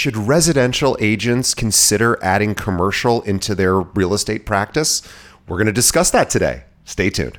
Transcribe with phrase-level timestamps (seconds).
[0.00, 5.02] Should residential agents consider adding commercial into their real estate practice?
[5.46, 6.64] We're going to discuss that today.
[6.86, 7.36] Stay tuned.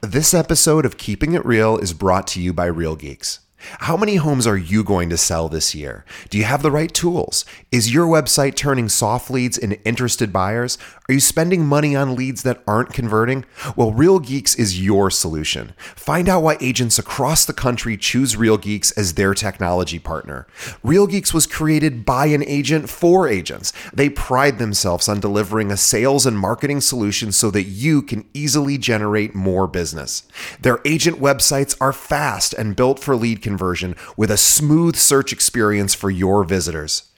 [0.00, 3.38] This episode of Keeping It Real is brought to you by Real Geeks.
[3.58, 6.04] How many homes are you going to sell this year?
[6.28, 7.44] Do you have the right tools?
[7.72, 10.76] Is your website turning soft leads into interested buyers?
[11.08, 13.44] Are you spending money on leads that aren't converting?
[13.74, 15.72] Well, Real Geeks is your solution.
[15.78, 20.46] Find out why agents across the country choose Real Geeks as their technology partner.
[20.82, 23.72] Real Geeks was created by an agent for agents.
[23.92, 28.76] They pride themselves on delivering a sales and marketing solution so that you can easily
[28.76, 30.24] generate more business.
[30.60, 35.94] Their agent websites are fast and built for lead conversion with a smooth search experience
[35.94, 37.04] for your visitors.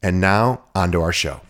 [0.00, 1.40] And now, on to our show.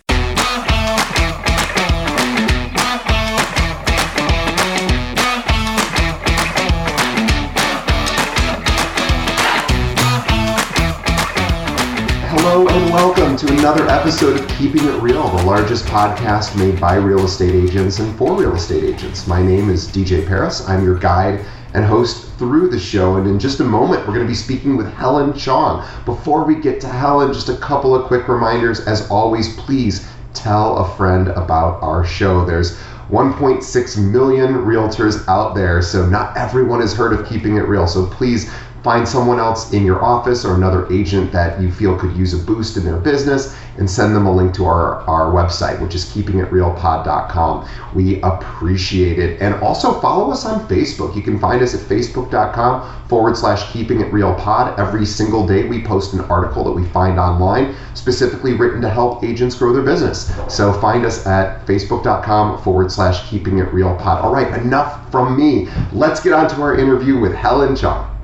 [12.31, 16.95] Hello and welcome to another episode of Keeping It Real, the largest podcast made by
[16.95, 19.27] real estate agents and for real estate agents.
[19.27, 20.67] My name is DJ Paris.
[20.67, 23.17] I'm your guide and host through the show.
[23.17, 25.87] And in just a moment, we're going to be speaking with Helen Chong.
[26.05, 28.81] Before we get to Helen, just a couple of quick reminders.
[28.81, 32.45] As always, please tell a friend about our show.
[32.45, 32.79] There's
[33.11, 37.87] 1.6 million realtors out there, so not everyone has heard of Keeping It Real.
[37.87, 38.51] So please
[38.83, 42.39] find someone else in your office or another agent that you feel could use a
[42.39, 46.05] boost in their business and send them a link to our, our website, which is
[46.07, 47.69] keepingitrealpod.com.
[47.95, 49.41] We appreciate it.
[49.41, 51.15] And also follow us on Facebook.
[51.17, 54.79] You can find us at facebook.com forward slash keeping it real pod.
[54.79, 59.23] Every single day we post an article that we find online specifically written to help
[59.25, 60.33] agents grow their business.
[60.49, 64.21] So find us at facebook.com forward slash keeping it real pod.
[64.21, 65.69] All right, enough from me.
[65.93, 68.18] Let's get on to our interview with Helen Chong.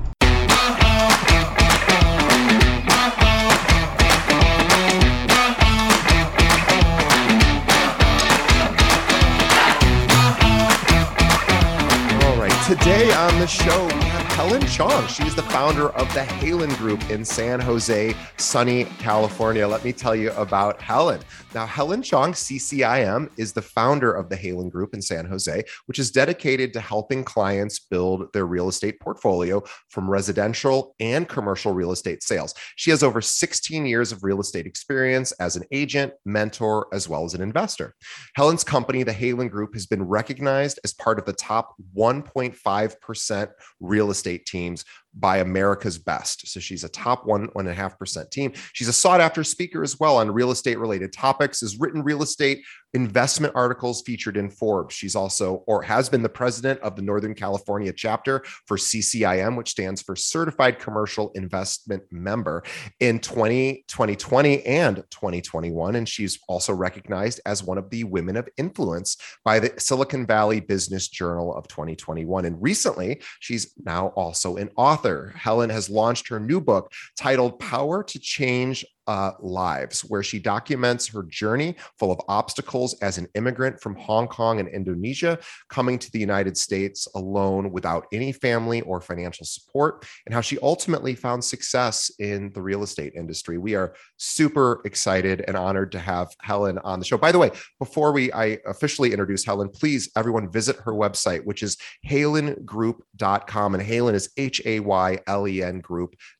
[13.45, 14.04] The show,
[14.45, 15.07] Helen Chong.
[15.07, 19.67] She's the founder of the Haylen Group in San Jose, sunny California.
[19.67, 21.19] Let me tell you about Helen.
[21.55, 25.97] Now, Helen Chong, CCIM, is the founder of the Haylen Group in San Jose, which
[25.97, 31.91] is dedicated to helping clients build their real estate portfolio from residential and commercial real
[31.91, 32.53] estate sales.
[32.75, 37.25] She has over 16 years of real estate experience as an agent, mentor, as well
[37.25, 37.95] as an investor.
[38.37, 42.21] Helen's company, the Haylen Group, has been recognized as part of the top 1.
[42.25, 44.83] 5% real estate teams
[45.15, 46.47] by America's Best.
[46.47, 48.51] So she's a top one, one and a half percent team.
[48.73, 52.21] She's a sought after speaker as well on real estate related topics, has written real
[52.21, 54.95] estate investment articles featured in Forbes.
[54.95, 59.71] She's also, or has been the president of the Northern California chapter for CCIM, which
[59.71, 62.63] stands for Certified Commercial Investment Member
[63.01, 65.95] in 20, 2020 and 2021.
[65.95, 70.61] And she's also recognized as one of the women of influence by the Silicon Valley
[70.61, 72.45] Business Journal of 2021.
[72.45, 77.59] And recently, she's now also an author author, Helen has launched her new book titled
[77.59, 83.27] Power to Change uh, lives, where she documents her journey full of obstacles as an
[83.35, 85.39] immigrant from Hong Kong and Indonesia,
[85.69, 90.57] coming to the United States alone without any family or financial support, and how she
[90.59, 93.57] ultimately found success in the real estate industry.
[93.57, 97.17] We are super excited and honored to have Helen on the show.
[97.17, 101.63] By the way, before we I officially introduce Helen, please everyone visit her website, which
[101.63, 101.77] is
[102.07, 103.75] haylengroup.com.
[103.75, 105.81] And Haylen is H A Y L E N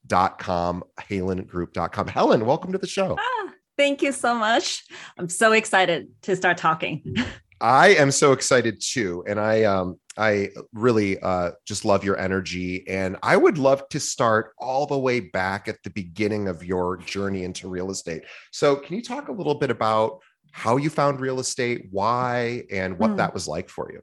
[0.08, 2.08] group.com, haylengroup.com.
[2.08, 3.18] Helen, welcome to the show.
[3.20, 4.84] Ah, thank you so much.
[5.18, 7.16] I'm so excited to start talking.
[7.62, 12.86] I am so excited too, and I um I really uh, just love your energy,
[12.88, 16.98] and I would love to start all the way back at the beginning of your
[16.98, 18.24] journey into real estate.
[18.52, 20.20] So, can you talk a little bit about
[20.52, 23.18] how you found real estate, why, and what mm.
[23.18, 24.02] that was like for you?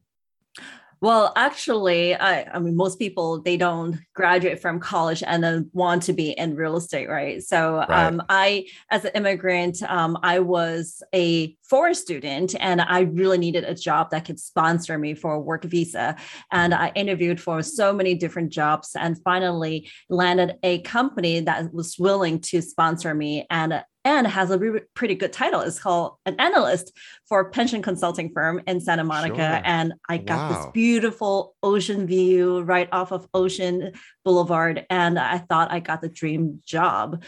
[1.02, 6.04] Well, actually, I, I, mean, most people they don't graduate from college and then want
[6.04, 7.42] to be in real estate, right?
[7.42, 8.06] So, right.
[8.06, 13.64] Um, I, as an immigrant, um, I was a foreign student, and I really needed
[13.64, 16.14] a job that could sponsor me for a work visa.
[16.52, 21.98] And I interviewed for so many different jobs, and finally landed a company that was
[21.98, 25.60] willing to sponsor me and and has a really pretty good title.
[25.60, 26.92] It's called an analyst
[27.28, 29.36] for a pension consulting firm in Santa Monica.
[29.36, 29.62] Sure.
[29.64, 30.56] And I got wow.
[30.56, 33.92] this beautiful ocean view right off of Ocean
[34.24, 34.86] Boulevard.
[34.90, 37.22] And I thought I got the dream job.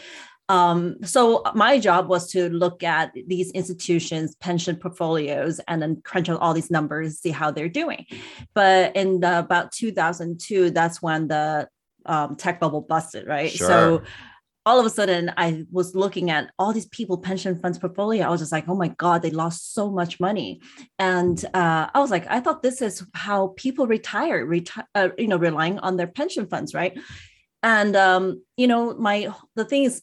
[0.47, 6.29] Um, so my job was to look at these institutions' pension portfolios and then crunch
[6.29, 8.05] out all these numbers, see how they're doing.
[8.53, 11.67] But in the, about 2002, that's when the
[12.05, 13.49] um, tech bubble busted, right?
[13.49, 13.67] Sure.
[13.67, 14.03] So
[14.65, 18.25] all of a sudden I was looking at all these people pension funds portfolio.
[18.25, 20.61] I was just like, oh my God, they lost so much money.
[20.97, 24.51] And uh, I was like, I thought this is how people retire,
[24.95, 26.97] uh, you know, relying on their pension funds, right?
[27.61, 30.01] And um, you know, my the thing is,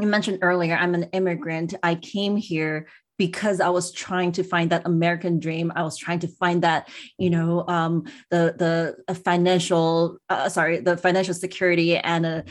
[0.00, 1.74] you mentioned earlier, I'm an immigrant.
[1.82, 2.88] I came here
[3.18, 5.72] because I was trying to find that American dream.
[5.76, 6.88] I was trying to find that,
[7.18, 12.42] you know, um, the the financial, uh, sorry, the financial security and uh,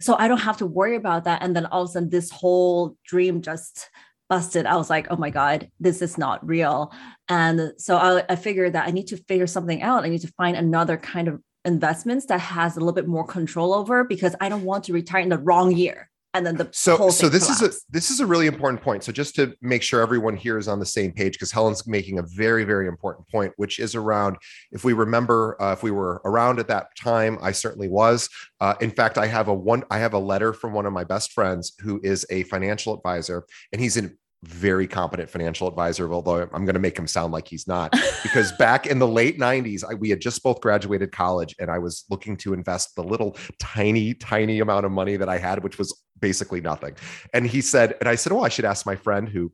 [0.00, 1.42] so I don't have to worry about that.
[1.42, 3.90] And then all of a sudden, this whole dream just
[4.28, 4.66] busted.
[4.66, 6.92] I was like, oh my God, this is not real.
[7.28, 10.04] And so I, I figured that I need to figure something out.
[10.04, 13.74] I need to find another kind of investments that has a little bit more control
[13.74, 17.08] over because I don't want to retire in the wrong year and then the so
[17.08, 17.62] so this collapsed.
[17.62, 20.58] is a this is a really important point so just to make sure everyone here
[20.58, 23.94] is on the same page because helen's making a very very important point which is
[23.94, 24.36] around
[24.70, 28.28] if we remember uh, if we were around at that time i certainly was
[28.60, 31.04] uh, in fact i have a one i have a letter from one of my
[31.04, 36.42] best friends who is a financial advisor and he's in very competent financial advisor, although
[36.52, 37.94] I'm going to make him sound like he's not.
[38.22, 41.78] Because back in the late 90s, I, we had just both graduated college and I
[41.78, 45.78] was looking to invest the little tiny, tiny amount of money that I had, which
[45.78, 46.94] was basically nothing.
[47.32, 49.52] And he said, and I said, Oh, I should ask my friend who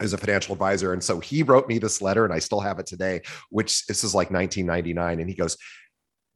[0.00, 0.92] is a financial advisor.
[0.92, 3.20] And so he wrote me this letter, and I still have it today,
[3.50, 5.20] which this is like 1999.
[5.20, 5.56] And he goes,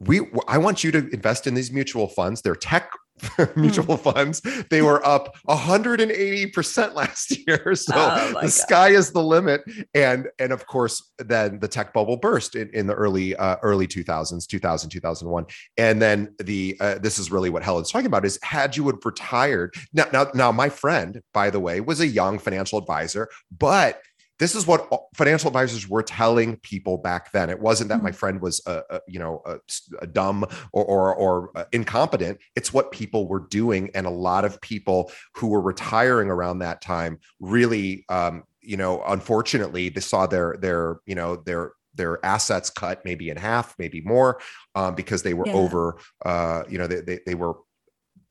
[0.00, 2.90] we i want you to invest in these mutual funds they're tech
[3.57, 4.01] mutual mm.
[4.01, 8.51] funds they were up 180% last year so oh the God.
[8.51, 9.63] sky is the limit
[9.95, 13.87] and and of course then the tech bubble burst in, in the early uh, early
[13.87, 15.47] 2000s 2000 2001
[15.77, 19.05] and then the uh, this is really what helen's talking about is had you have
[19.05, 24.01] retired now now now my friend by the way was a young financial advisor but
[24.38, 27.49] this is what financial advisors were telling people back then.
[27.49, 28.17] It wasn't that my mm-hmm.
[28.17, 29.56] friend was, a, a you know, a,
[30.00, 32.38] a dumb or, or, or uh, incompetent.
[32.55, 36.81] It's what people were doing, and a lot of people who were retiring around that
[36.81, 42.69] time really, um, you know, unfortunately, they saw their their you know their their assets
[42.69, 44.38] cut maybe in half, maybe more,
[44.75, 45.55] um, because they were yeah.
[45.55, 45.97] over,
[46.27, 47.55] uh, you know, they, they, they were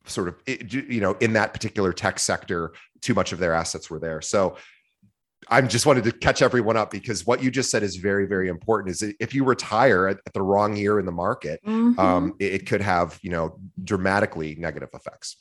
[0.06, 4.00] sort of you know in that particular tech sector too much of their assets were
[4.00, 4.56] there so
[5.50, 8.47] I just wanted to catch everyone up because what you just said is very, very
[8.47, 8.92] important.
[8.92, 12.00] Is if you retire at, at the wrong year in the market, mm-hmm.
[12.00, 15.38] um, it, it, could have you know dramatically negative effects.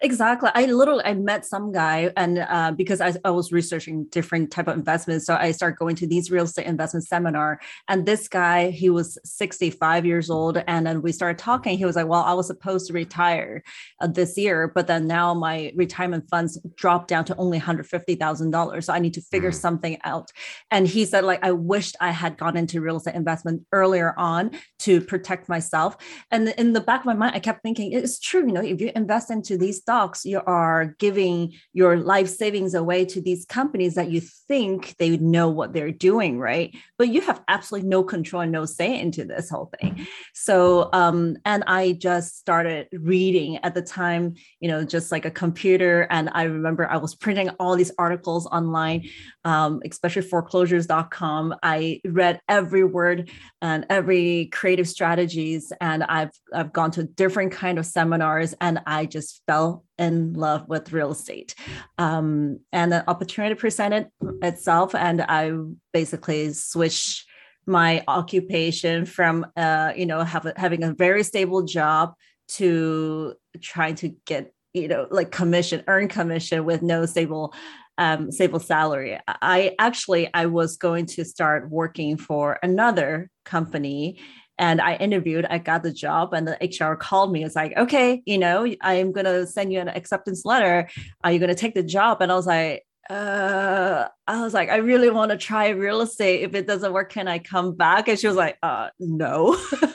[0.00, 0.50] Exactly.
[0.54, 4.68] I literally I met some guy, and uh, because I, I was researching different type
[4.68, 7.60] of investments, so I started going to these real estate investment seminar.
[7.88, 11.78] And this guy, he was 65 years old, and then we started talking.
[11.78, 13.62] He was like, "Well, I was supposed to retire
[14.00, 18.50] uh, this year, but then now my retirement funds dropped down to only 150 thousand
[18.50, 18.86] dollars.
[18.86, 19.54] So I need to figure mm.
[19.54, 20.30] something out."
[20.70, 24.50] And he said, "Like I wished I had gone into real estate investment earlier on
[24.80, 25.96] to protect myself."
[26.30, 28.46] And in the back of my mind, I kept thinking, "It's true.
[28.46, 33.04] You know, if you invest into these stocks, you are giving your life savings away
[33.06, 36.74] to these companies that you think they know what they're doing, right?
[36.98, 40.06] But you have absolutely no control and no say into this whole thing.
[40.34, 45.30] So, um, and I just started reading at the time, you know, just like a
[45.30, 46.06] computer.
[46.10, 49.08] And I remember I was printing all these articles online,
[49.44, 51.54] um, especially foreclosures.com.
[51.62, 53.30] I read every word
[53.60, 59.06] and every creative strategies, and I've I've gone to different kind of seminars, and I
[59.06, 59.65] just fell
[59.98, 61.54] in love with real estate.
[61.98, 64.08] Um, and the opportunity presented
[64.42, 65.52] itself, and I
[65.92, 67.26] basically switched
[67.66, 72.14] my occupation from, uh, you know, a, having a very stable job
[72.48, 77.52] to trying to get, you know, like commission, earn commission with no stable
[77.98, 79.18] um, stable salary.
[79.26, 84.20] I actually I was going to start working for another company
[84.58, 87.44] and I interviewed, I got the job, and the HR called me.
[87.44, 90.88] It's like, okay, you know, I'm gonna send you an acceptance letter.
[91.22, 92.22] Are you gonna take the job?
[92.22, 96.42] And I was like, uh, I was like, I really want to try real estate.
[96.42, 98.08] If it doesn't work, can I come back?
[98.08, 99.56] And she was like, uh, no.
[99.70, 99.90] but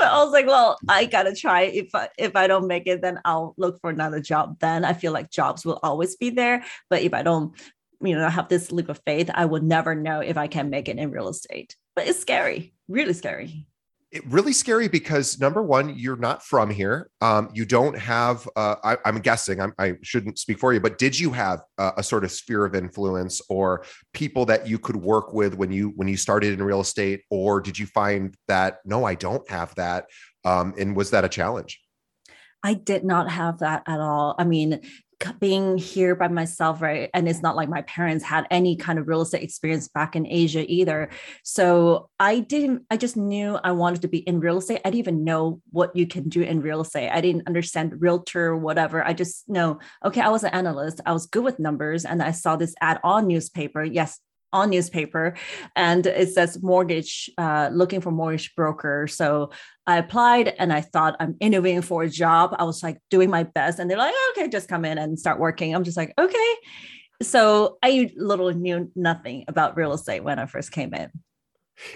[0.00, 1.62] I was like, well, I gotta try.
[1.62, 4.58] If I, if I don't make it, then I'll look for another job.
[4.60, 6.64] Then I feel like jobs will always be there.
[6.88, 7.52] But if I don't,
[8.00, 10.88] you know, have this leap of faith, I would never know if I can make
[10.88, 11.76] it in real estate.
[11.94, 13.66] But it's scary really scary
[14.26, 17.10] really scary because number one, you're not from here.
[17.20, 18.48] Um, you don't have.
[18.56, 19.60] Uh, I, am guessing.
[19.60, 22.30] I'm, I should not speak for you, but did you have a, a, sort of
[22.30, 26.54] sphere of influence or people that you could work with when you when you started
[26.54, 30.06] in real estate, or did you find that no, I don't have that?
[30.44, 31.80] Um, and was that a challenge?
[32.62, 34.34] I did not have that at all.
[34.38, 34.80] I mean,
[35.40, 37.10] being here by myself, right?
[37.14, 40.26] And it's not like my parents had any kind of real estate experience back in
[40.26, 41.08] Asia either.
[41.42, 44.80] So I didn't, I just knew I wanted to be in real estate.
[44.84, 47.10] I didn't even know what you can do in real estate.
[47.10, 49.04] I didn't understand realtor, whatever.
[49.04, 51.00] I just know, okay, I was an analyst.
[51.06, 52.04] I was good with numbers.
[52.04, 53.82] And I saw this ad on newspaper.
[53.82, 54.20] Yes,
[54.52, 55.36] on newspaper
[55.74, 59.06] and it says mortgage uh, looking for mortgage broker.
[59.06, 59.50] So
[59.88, 62.54] i applied and i thought i'm interviewing for a job.
[62.58, 65.38] I was like doing my best and they're like okay just come in and start
[65.38, 65.74] working.
[65.74, 66.54] I'm just like okay.
[67.22, 71.10] So i literally knew nothing about real estate when i first came in.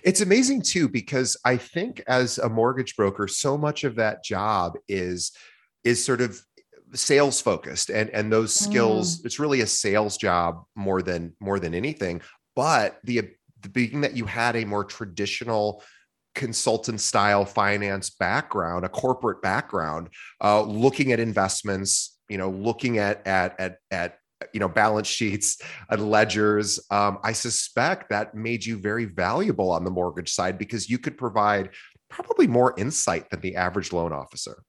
[0.04, 4.76] It's amazing too because i think as a mortgage broker so much of that job
[4.88, 5.32] is
[5.84, 6.40] is sort of
[6.94, 9.26] sales focused and and those skills mm.
[9.26, 12.20] it's really a sales job more than more than anything
[12.60, 13.22] but the
[13.62, 15.82] the being that you had a more traditional
[16.34, 20.10] consultant style finance background, a corporate background,
[20.44, 24.18] uh, looking at investments, you know, looking at at at at
[24.52, 29.84] you know balance sheets and ledgers um, i suspect that made you very valuable on
[29.84, 31.68] the mortgage side because you could provide
[32.08, 34.62] probably more insight than the average loan officer.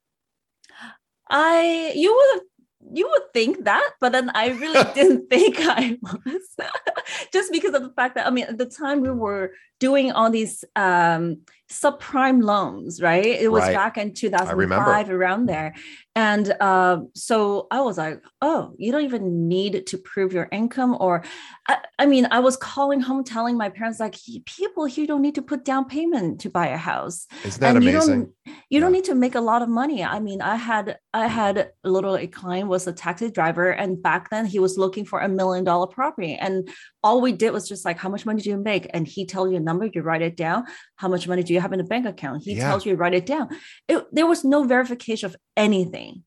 [1.30, 2.51] I you would have
[2.94, 6.42] you would think that, but then I really didn't think I was,
[7.34, 10.30] just because of the fact that I mean, at the time we were doing all
[10.30, 13.26] these um, subprime loans, right?
[13.26, 13.74] It was right.
[13.74, 15.74] back in 2005, around there.
[16.14, 20.98] And uh, so I was like, oh, you don't even need to prove your income.
[21.00, 21.24] Or,
[21.70, 25.36] I, I, mean, I was calling home telling my parents, like, people here don't need
[25.36, 27.28] to put down payment to buy a house.
[27.46, 27.94] Isn't that and amazing?
[27.94, 28.80] You don't, you yeah.
[28.82, 30.04] don't need to make a lot of money.
[30.04, 33.72] I mean, I had, I had a little a client was a taxi driver.
[33.72, 36.36] And back then he was looking for a million dollar property.
[36.36, 36.70] And
[37.04, 38.90] all we did was just like, how much money do you make?
[38.94, 40.66] And he tell you a number, you write it down.
[40.98, 42.44] How much money do you have in a bank account?
[42.44, 42.70] He yeah.
[42.70, 43.50] tells you, write it down.
[43.88, 46.24] It, there was no verification of anything.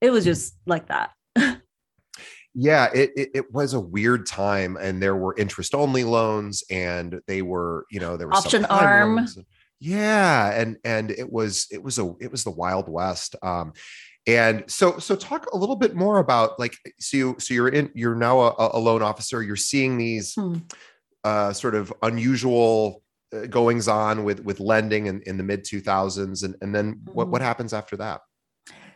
[0.00, 1.10] It was just like that.
[2.54, 7.20] yeah, it, it, it was a weird time, and there were interest only loans, and
[7.26, 9.26] they were, you know, there was option arm.
[9.78, 13.36] Yeah, and and it was it was a it was the wild west.
[13.42, 13.74] Um,
[14.26, 17.90] and so so talk a little bit more about like so you so you're in
[17.94, 19.42] you're now a, a loan officer.
[19.42, 20.34] You're seeing these.
[20.34, 20.58] Hmm
[21.26, 23.02] uh, sort of unusual
[23.50, 27.38] goings on with with lending in, in the mid 2000s and, and then what, what
[27.38, 27.46] mm-hmm.
[27.46, 28.20] happens after that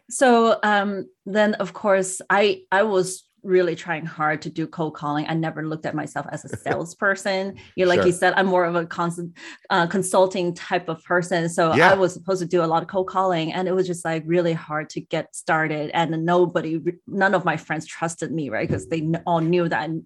[0.09, 5.27] so um, then of course i i was really trying hard to do cold calling
[5.27, 8.07] i never looked at myself as a salesperson you like sure.
[8.07, 9.35] you said i'm more of a constant
[9.71, 11.91] uh, consulting type of person so yeah.
[11.91, 14.23] i was supposed to do a lot of cold calling and it was just like
[14.27, 18.87] really hard to get started and nobody none of my friends trusted me right because
[18.89, 20.01] they all knew that I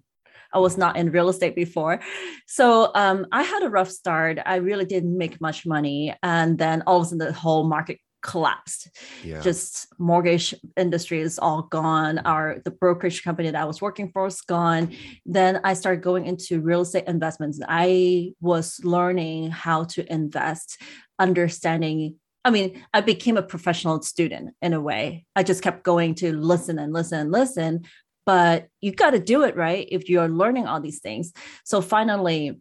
[0.59, 1.99] was not in real estate before.
[2.47, 4.39] So um, I had a rough start.
[4.45, 6.15] I really didn't make much money.
[6.23, 8.89] And then all of a sudden, the whole market collapsed.
[9.23, 9.39] Yeah.
[9.39, 12.17] Just mortgage industry is all gone.
[12.19, 14.95] Our the brokerage company that I was working for is gone.
[15.25, 17.59] Then I started going into real estate investments.
[17.67, 20.81] I was learning how to invest,
[21.19, 25.25] understanding I mean, I became a professional student in a way.
[25.35, 27.85] I just kept going to listen and listen and listen
[28.25, 31.33] but you got to do it right if you're learning all these things.
[31.63, 32.59] So finally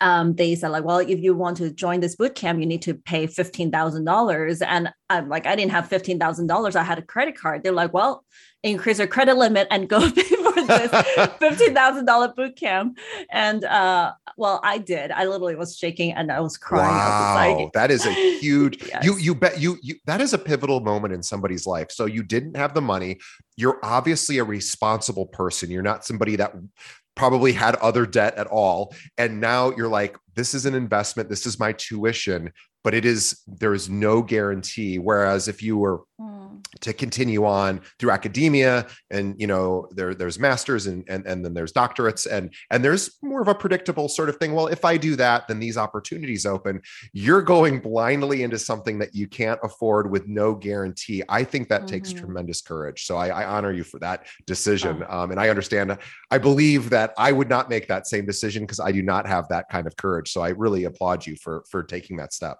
[0.00, 2.82] um, they said like well if you want to join this boot camp you need
[2.82, 7.62] to pay $15000 and i'm like i didn't have $15000 i had a credit card.
[7.62, 8.24] They're like well
[8.62, 10.90] increase your credit limit and go pay for this
[11.40, 12.98] $15000 boot camp.
[13.30, 15.10] And uh, well i did.
[15.10, 16.86] I literally was shaking and i was crying.
[16.88, 19.04] Wow was that is a huge yes.
[19.04, 21.90] you you bet you you that is a pivotal moment in somebody's life.
[21.90, 23.18] So you didn't have the money.
[23.56, 25.70] You're obviously a responsible person.
[25.70, 26.54] You're not somebody that
[27.18, 28.94] probably had other debt at all.
[29.18, 31.28] And now you're like this is an investment.
[31.28, 32.52] This is my tuition
[32.84, 34.98] but it is there is no guarantee.
[34.98, 36.37] Whereas if you were hmm.
[36.80, 41.54] To continue on through academia and you know there there's masters and, and and then
[41.54, 44.52] there's doctorates and and there's more of a predictable sort of thing.
[44.54, 46.80] Well if i do that then these opportunities open.
[47.12, 51.22] You're going blindly into something that you can't afford with no guarantee.
[51.28, 51.90] I think that mm-hmm.
[51.90, 53.06] takes tremendous courage.
[53.06, 55.04] So I, I, honor you for that decision.
[55.08, 55.20] Oh.
[55.20, 55.96] um, and i understand
[56.30, 59.48] i believe that i would not make that same decision because i do not have
[59.48, 60.30] that kind of courage.
[60.30, 62.58] So i really applaud you for for taking that step.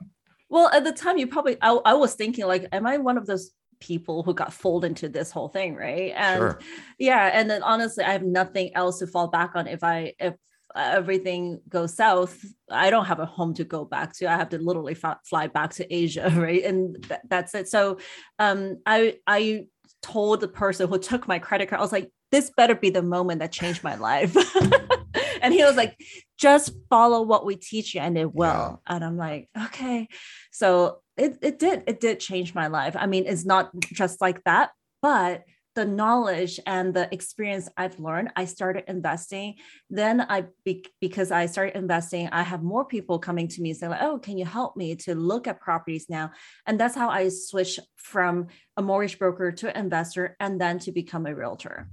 [0.49, 3.27] Well, at the time, you probably, I, I was thinking, like, am I one of
[3.27, 3.51] those
[3.81, 5.75] people who got fooled into this whole thing?
[5.75, 6.13] Right.
[6.17, 6.61] And sure.
[6.99, 7.31] yeah.
[7.33, 10.35] And then honestly, I have nothing else to fall back on if I, if
[10.77, 14.31] everything goes south, I don't have a home to go back to.
[14.31, 16.65] I have to literally fly back to Asia, right?
[16.65, 17.69] And th- that's it.
[17.69, 17.99] So
[18.39, 19.67] um, I I
[20.03, 23.03] told the person who took my credit card, I was like, this better be the
[23.03, 24.37] moment that changed my life.
[25.43, 25.97] and he was like,
[26.37, 28.47] just follow what we teach you and it will.
[28.47, 28.77] Yeah.
[28.87, 30.09] And I'm like, okay.
[30.51, 32.97] So it, it did, it did change my life.
[32.99, 34.71] I mean, it's not just like that,
[35.03, 35.45] but
[35.79, 39.55] the knowledge and the experience I've learned, I started investing.
[39.89, 40.47] Then I,
[41.01, 44.39] because I started investing, I have more people coming to me saying, like, "Oh, can
[44.39, 46.33] you help me to look at properties now?"
[46.67, 51.27] And that's how I switched from a mortgage broker to investor, and then to become
[51.27, 51.89] a realtor.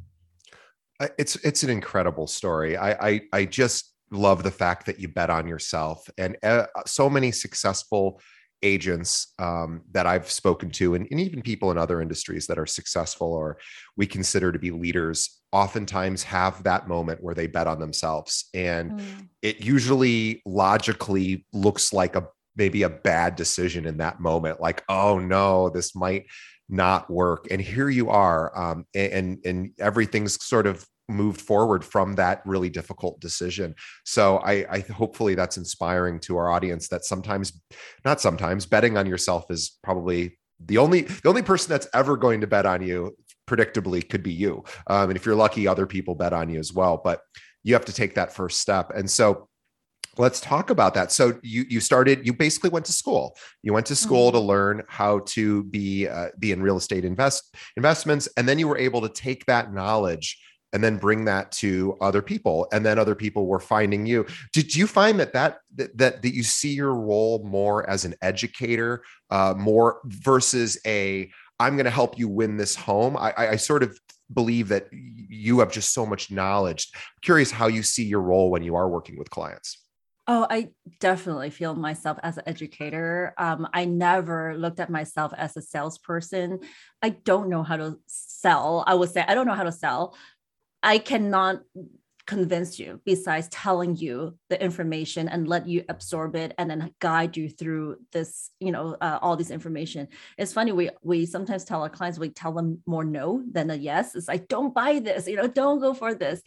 [1.19, 2.77] It's it's an incredible story.
[2.77, 7.07] I I, I just love the fact that you bet on yourself, and uh, so
[7.07, 8.19] many successful
[8.65, 12.65] agents um, that I've spoken to, and, and, even people in other industries that are
[12.65, 13.57] successful or
[13.95, 18.49] we consider to be leaders, oftentimes have that moment where they bet on themselves.
[18.53, 19.27] And mm.
[19.41, 25.19] it usually logically looks like a maybe a bad decision in that moment, like, oh
[25.19, 26.25] no, this might
[26.67, 27.47] not work.
[27.51, 32.69] And here you are, um, and and everything's sort of moved forward from that really
[32.69, 33.75] difficult decision.
[34.05, 37.61] So I, I hopefully that's inspiring to our audience that sometimes,
[38.03, 42.41] not sometimes, betting on yourself is probably the only the only person that's ever going
[42.41, 43.15] to bet on you
[43.47, 44.63] predictably could be you.
[44.87, 46.99] Um, and if you're lucky, other people bet on you as well.
[47.03, 47.21] But
[47.63, 48.91] you have to take that first step.
[48.95, 49.49] And so
[50.17, 53.85] let's talk about that so you you started you basically went to school you went
[53.85, 54.37] to school mm-hmm.
[54.37, 58.67] to learn how to be uh, be in real estate invest investments and then you
[58.67, 60.39] were able to take that knowledge
[60.75, 64.75] and then bring that to other people and then other people were finding you did
[64.75, 69.53] you find that that that that, you see your role more as an educator uh,
[69.57, 73.97] more versus a i'm going to help you win this home I, I sort of
[74.33, 78.51] believe that you have just so much knowledge I'm curious how you see your role
[78.51, 79.85] when you are working with clients
[80.27, 83.35] Oh, I definitely feel myself as an educator.
[83.37, 86.61] Um, I never looked at myself as a salesperson.
[87.03, 88.83] I don't know how to sell.
[88.87, 90.17] I would say I don't know how to sell.
[90.85, 91.61] I cannot
[92.27, 97.37] convince you besides telling you the information and let you absorb it and then guide
[97.37, 100.07] you through this you know uh, all this information.
[100.37, 103.75] It's funny we we sometimes tell our clients we tell them more no than a
[103.75, 104.15] yes.
[104.15, 106.41] It's like don't buy this you know don't go for this.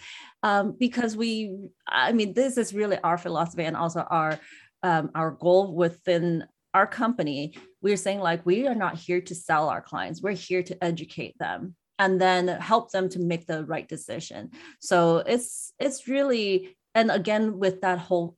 [0.45, 1.57] Um, because we
[1.89, 4.39] i mean this is really our philosophy and also our
[4.85, 7.55] um, our goal within our company.
[7.83, 10.23] We're saying like we are not here to sell our clients.
[10.23, 15.19] We're here to educate them and then help them to make the right decision so
[15.19, 18.37] it's it's really and again with that whole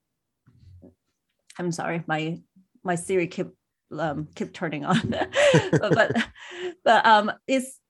[1.59, 2.39] i'm sorry my
[2.83, 3.49] my siri keep
[3.99, 5.11] um keep turning on
[5.73, 6.17] but, but
[6.85, 7.81] but um it's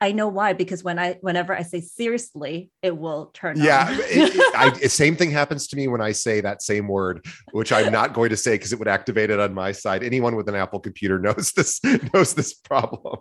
[0.00, 3.58] I know why because when I whenever I say seriously, it will turn.
[3.58, 3.64] On.
[3.64, 7.24] Yeah, it, it, I, same thing happens to me when I say that same word,
[7.52, 10.02] which I'm not going to say because it would activate it on my side.
[10.02, 11.80] Anyone with an Apple computer knows this
[12.12, 13.20] knows this problem.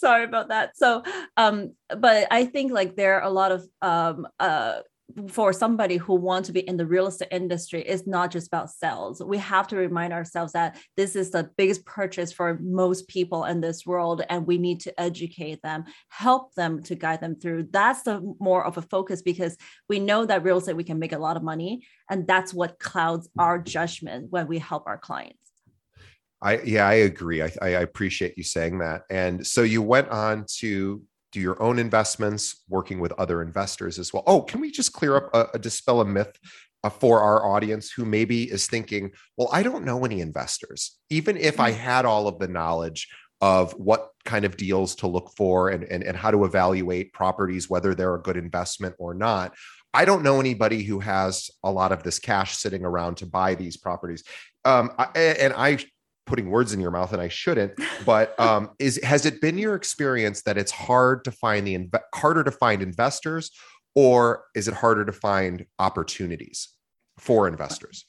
[0.00, 0.78] Sorry about that.
[0.78, 1.02] So,
[1.36, 4.80] um, but I think like there are a lot of um uh
[5.28, 8.70] for somebody who wants to be in the real estate industry it's not just about
[8.70, 9.20] sales.
[9.22, 13.60] We have to remind ourselves that this is the biggest purchase for most people in
[13.60, 17.68] this world and we need to educate them help them to guide them through.
[17.70, 19.58] That's the more of a focus because
[19.88, 22.78] we know that real estate we can make a lot of money and that's what
[22.78, 25.49] clouds our judgment when we help our clients
[26.42, 27.42] I yeah, I agree.
[27.42, 29.02] I, I appreciate you saying that.
[29.10, 34.12] And so you went on to do your own investments, working with other investors as
[34.12, 34.24] well.
[34.26, 36.36] Oh, can we just clear up a, a dispel a myth
[36.82, 40.98] uh, for our audience who maybe is thinking, well, I don't know any investors.
[41.10, 41.76] Even if I mm.
[41.76, 43.08] had all of the knowledge
[43.40, 47.70] of what kind of deals to look for and, and, and how to evaluate properties,
[47.70, 49.54] whether they're a good investment or not,
[49.92, 53.54] I don't know anybody who has a lot of this cash sitting around to buy
[53.54, 54.24] these properties.
[54.64, 55.78] Um, I, and I
[56.26, 57.72] putting words in your mouth and I shouldn't,
[58.04, 62.00] but um, is has it been your experience that it's hard to find the inv-
[62.14, 63.50] harder to find investors,
[63.94, 66.68] or is it harder to find opportunities
[67.18, 68.06] for investors?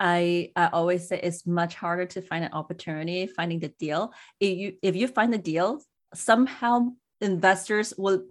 [0.00, 4.12] I, I always say it's much harder to find an opportunity finding the deal.
[4.40, 5.80] If you if you find the deal,
[6.12, 6.88] somehow
[7.20, 8.24] investors will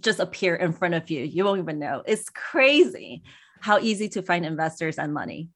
[0.00, 1.22] just appear in front of you.
[1.22, 2.02] You won't even know.
[2.06, 3.22] It's crazy
[3.60, 5.50] how easy to find investors and money.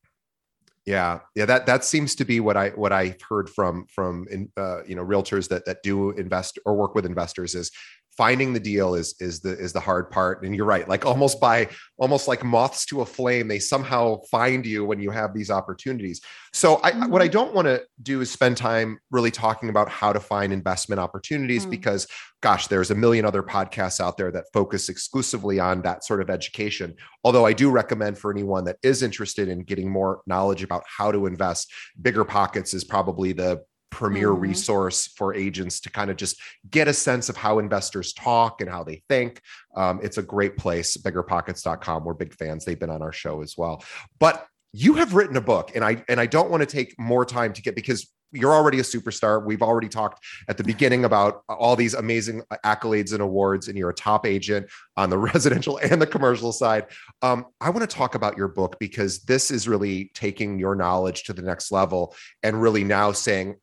[0.86, 4.24] Yeah, yeah, that that seems to be what I what I've heard from from
[4.56, 7.72] uh, you know realtors that that do invest or work with investors is
[8.16, 11.40] finding the deal is is the is the hard part and you're right like almost
[11.40, 15.50] by almost like moths to a flame they somehow find you when you have these
[15.50, 16.20] opportunities
[16.52, 17.10] so I, mm-hmm.
[17.10, 20.52] what i don't want to do is spend time really talking about how to find
[20.52, 21.70] investment opportunities mm-hmm.
[21.70, 22.06] because
[22.42, 26.30] gosh there's a million other podcasts out there that focus exclusively on that sort of
[26.30, 30.84] education although i do recommend for anyone that is interested in getting more knowledge about
[30.86, 34.42] how to invest bigger pockets is probably the premier mm-hmm.
[34.42, 38.70] resource for agents to kind of just get a sense of how investors talk and
[38.70, 39.40] how they think.
[39.76, 42.04] Um, it's a great place, biggerpockets.com.
[42.04, 42.64] We're big fans.
[42.64, 43.82] They've been on our show as well.
[44.18, 47.24] But you have written a book and I and I don't want to take more
[47.24, 49.44] time to get because you're already a superstar.
[49.44, 53.90] We've already talked at the beginning about all these amazing accolades and awards, and you're
[53.90, 56.86] a top agent on the residential and the commercial side.
[57.22, 61.24] Um, I want to talk about your book because this is really taking your knowledge
[61.24, 63.56] to the next level and really now saying,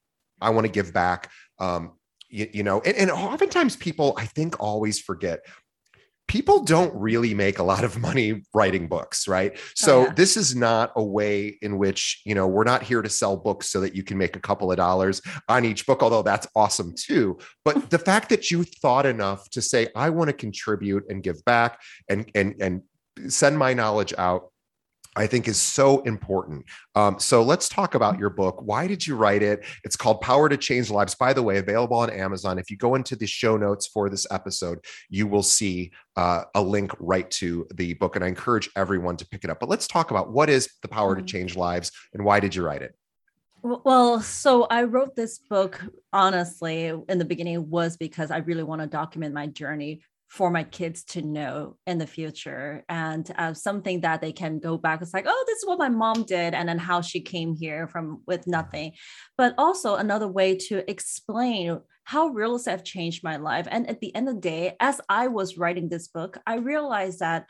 [0.44, 1.32] I want to give back.
[1.60, 1.94] Um,
[2.30, 5.42] you, you know, and, and oftentimes people, I think, always forget
[6.28, 10.14] people don't really make a lot of money writing books right so oh, yeah.
[10.14, 13.70] this is not a way in which you know we're not here to sell books
[13.70, 16.94] so that you can make a couple of dollars on each book although that's awesome
[16.96, 21.24] too but the fact that you thought enough to say i want to contribute and
[21.24, 21.80] give back
[22.10, 22.82] and and and
[23.28, 24.53] send my knowledge out
[25.16, 26.66] I think is so important.
[26.96, 28.62] Um, so let's talk about your book.
[28.62, 29.66] Why did you write it?
[29.84, 31.16] It's called Power to Change Lives.
[31.16, 32.58] By the way, available on Amazon.
[32.58, 36.62] If you go into the show notes for this episode, you will see uh, a
[36.62, 38.16] link right to the book.
[38.16, 39.60] And I encourage everyone to pick it up.
[39.60, 41.26] But let's talk about what is the power mm-hmm.
[41.26, 42.96] to change lives and why did you write it?
[43.64, 48.82] Well, so I wrote this book honestly in the beginning was because I really want
[48.82, 50.02] to document my journey
[50.34, 54.80] for my kids to know in the future and uh, something that they can go
[54.80, 57.56] back it's like oh this is what my mom did and then how she came
[57.56, 58.94] here from with nothing.
[59.38, 64.14] But also another way to explain how real estate changed my life and at the
[64.16, 67.46] end of the day as i was writing this book i realized that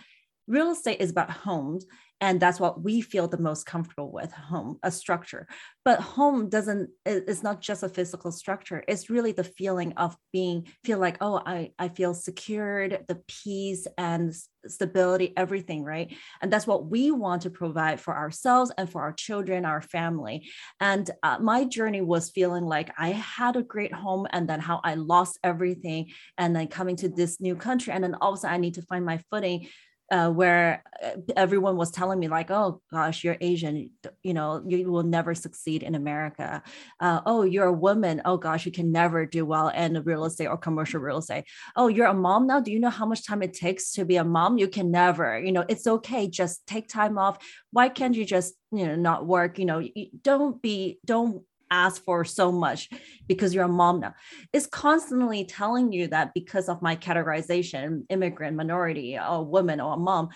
[0.47, 1.85] real estate is about homes
[2.23, 5.45] and that's what we feel the most comfortable with home a structure.
[5.83, 8.81] But home doesn't it's not just a physical structure.
[8.87, 13.87] It's really the feeling of being feel like oh i i feel secured the peace
[13.97, 14.33] and
[14.65, 16.15] stability everything right?
[16.41, 20.49] And that's what we want to provide for ourselves and for our children our family.
[20.79, 24.79] And uh, my journey was feeling like i had a great home and then how
[24.85, 27.91] i lost everything and then coming to this new country.
[27.91, 29.67] And then also i need to find my footing
[30.11, 33.89] uh, where uh, everyone was telling me like, "Oh gosh, you're Asian,
[34.21, 36.61] you know, you will never succeed in America.
[36.99, 38.21] Uh, oh, you're a woman.
[38.25, 41.45] Oh gosh, you can never do well in real estate or commercial real estate.
[41.75, 42.59] Oh, you're a mom now.
[42.59, 44.57] Do you know how much time it takes to be a mom?
[44.57, 45.39] You can never.
[45.39, 46.27] You know, it's okay.
[46.27, 47.37] Just take time off.
[47.71, 49.59] Why can't you just you know not work?
[49.59, 49.83] You know,
[50.21, 52.89] don't be don't ask for so much
[53.27, 54.13] because you're a mom now.
[54.53, 59.97] It's constantly telling you that because of my categorization, immigrant, minority, a woman or a
[59.97, 60.29] mom,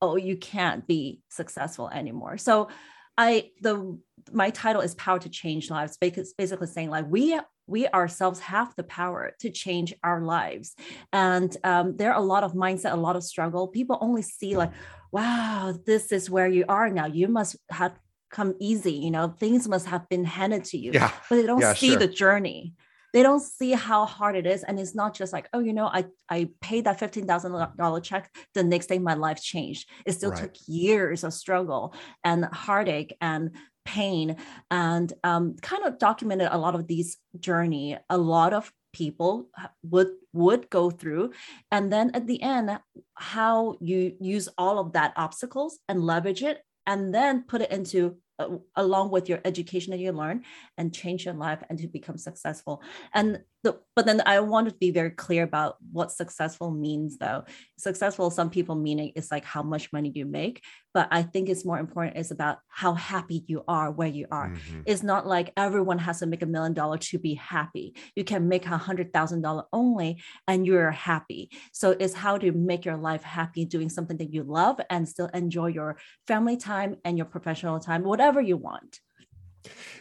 [0.00, 2.36] oh, you can't be successful anymore.
[2.36, 2.68] So
[3.16, 3.98] I the
[4.32, 8.74] my title is Power to Change Lives, because basically saying like we we ourselves have
[8.76, 10.74] the power to change our lives.
[11.12, 13.68] And um, there are a lot of mindset, a lot of struggle.
[13.68, 14.72] People only see like,
[15.12, 17.06] wow, this is where you are now.
[17.06, 17.96] You must have
[18.32, 21.12] come easy you know things must have been handed to you yeah.
[21.28, 21.98] but they don't yeah, see sure.
[21.98, 22.74] the journey
[23.12, 25.86] they don't see how hard it is and it's not just like oh you know
[25.86, 30.40] i i paid that $15000 check the next day my life changed it still right.
[30.40, 33.50] took years of struggle and heartache and
[33.84, 34.36] pain
[34.70, 39.48] and um, kind of documented a lot of these journey a lot of people
[39.82, 41.32] would would go through
[41.70, 42.78] and then at the end
[43.14, 48.16] how you use all of that obstacles and leverage it and then put it into
[48.38, 50.42] Uh, along with your education that you learn
[50.78, 52.82] and change your life and to become successful.
[53.12, 57.44] And the, but then i want to be very clear about what successful means though.
[57.78, 60.62] Successful some people meaning is like how much money you make?
[60.94, 64.50] But i think it's more important is about how happy you are where you are.
[64.50, 64.80] Mm-hmm.
[64.86, 67.94] it's not like everyone has to make a million dollar to be happy.
[68.16, 71.50] You can make a hundred thousand dollar only and you're happy.
[71.72, 75.30] So it's how to make your life happy doing something that you love and still
[75.32, 75.96] enjoy your
[76.26, 79.00] family time and your professional time whatever you want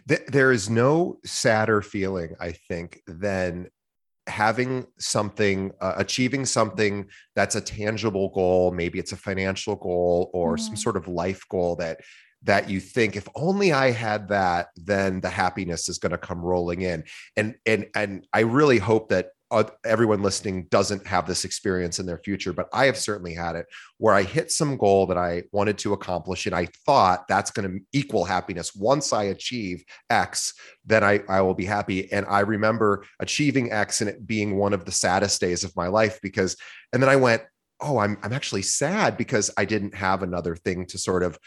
[0.06, 3.70] there is no sadder feeling, I think, than
[4.28, 10.56] having something uh, achieving something that's a tangible goal maybe it's a financial goal or
[10.56, 10.66] mm-hmm.
[10.66, 12.00] some sort of life goal that
[12.44, 16.40] that you think if only i had that then the happiness is going to come
[16.40, 17.04] rolling in
[17.36, 22.06] and and and i really hope that uh, everyone listening doesn't have this experience in
[22.06, 23.66] their future, but I have certainly had it
[23.98, 27.70] where I hit some goal that I wanted to accomplish, and I thought that's going
[27.70, 28.74] to equal happiness.
[28.74, 30.54] Once I achieve X,
[30.86, 32.12] then I, I will be happy.
[32.12, 35.88] And I remember achieving X and it being one of the saddest days of my
[35.88, 36.56] life because,
[36.94, 37.44] and then I went,
[37.82, 41.38] oh, I'm I'm actually sad because I didn't have another thing to sort of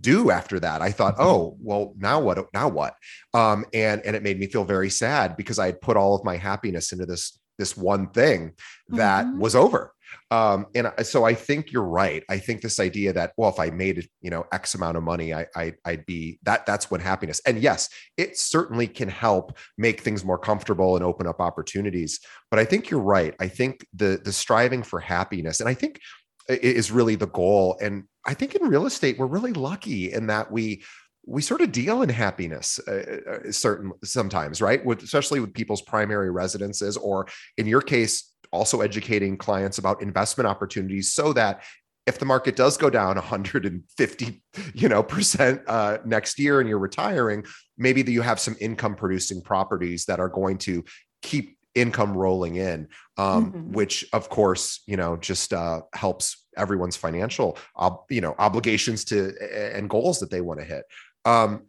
[0.00, 0.80] do after that.
[0.80, 1.26] I thought, mm-hmm.
[1.26, 2.46] oh, well, now what?
[2.54, 2.94] Now what?
[3.34, 6.24] Um, and and it made me feel very sad because I had put all of
[6.24, 8.54] my happiness into this this one thing
[8.88, 9.38] that mm-hmm.
[9.38, 9.92] was over.
[10.32, 12.24] Um, and so I think you're right.
[12.28, 15.32] I think this idea that well, if I made you know X amount of money,
[15.32, 16.66] I, I would be that.
[16.66, 17.40] That's when happiness.
[17.46, 22.20] And yes, it certainly can help make things more comfortable and open up opportunities.
[22.50, 23.34] But I think you're right.
[23.40, 26.00] I think the the striving for happiness, and I think
[26.48, 27.78] is really the goal.
[27.80, 30.82] And I think in real estate, we're really lucky in that we
[31.24, 35.82] we sort of deal in happiness uh, uh, certain sometimes right with especially with people's
[35.82, 41.62] primary residences or in your case also educating clients about investment opportunities so that
[42.06, 44.42] if the market does go down 150
[44.74, 47.44] you know percent uh, next year and you're retiring
[47.78, 50.84] maybe that you have some income producing properties that are going to
[51.22, 53.72] keep income rolling in um, mm-hmm.
[53.72, 59.32] which of course you know just uh, helps everyone's financial ob- you know obligations to
[59.74, 60.84] and goals that they want to hit
[61.24, 61.62] um,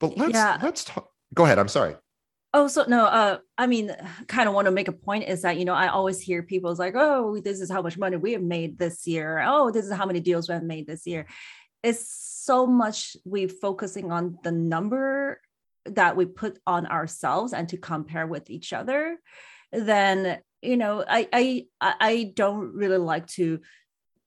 [0.00, 0.58] but let's yeah.
[0.62, 1.96] let's talk go ahead i'm sorry
[2.54, 3.94] Oh, so no, uh, I mean,
[4.26, 6.78] kind of want to make a point is that, you know, I always hear people's
[6.78, 9.44] like, oh, this is how much money we have made this year.
[9.46, 11.26] Oh, this is how many deals we have made this year.
[11.82, 15.42] It's so much we focusing on the number
[15.84, 19.18] that we put on ourselves and to compare with each other
[19.72, 23.60] then you know i i i don't really like to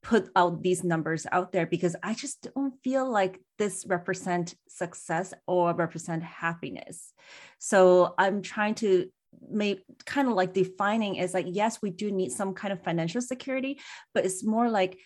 [0.03, 5.33] put out these numbers out there because i just don't feel like this represent success
[5.47, 7.13] or represent happiness.
[7.59, 9.09] So i'm trying to
[9.49, 13.21] make kind of like defining is like yes we do need some kind of financial
[13.21, 13.79] security
[14.13, 14.97] but it's more like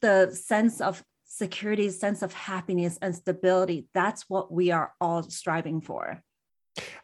[0.00, 3.86] the sense of security sense of happiness and stability.
[3.94, 6.22] That's what we are all striving for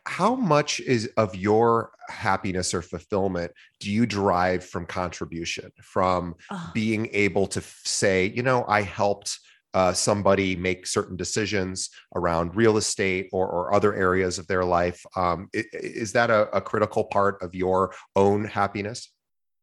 [0.07, 5.71] how much is of your happiness or fulfillment do you derive from contribution?
[5.83, 6.71] From oh.
[6.75, 9.39] being able to say you know i helped
[9.75, 15.05] uh, somebody make certain decisions around real estate or, or other areas of their life.
[15.17, 19.11] Um, is, is that a, a critical part of your own happiness?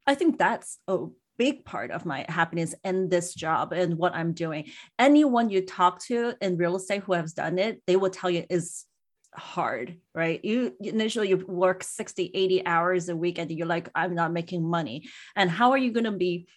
[0.05, 1.05] I think that's a
[1.37, 4.69] big part of my happiness in this job and what i'm doing.
[4.99, 8.45] Anyone you talk to in real estate who has done it they will tell you
[8.49, 8.85] is
[9.33, 10.43] hard right?
[10.43, 14.63] You initially you work 60 80 hours a week and you're like i'm not making
[14.63, 15.09] money.
[15.35, 16.47] And how are you going to be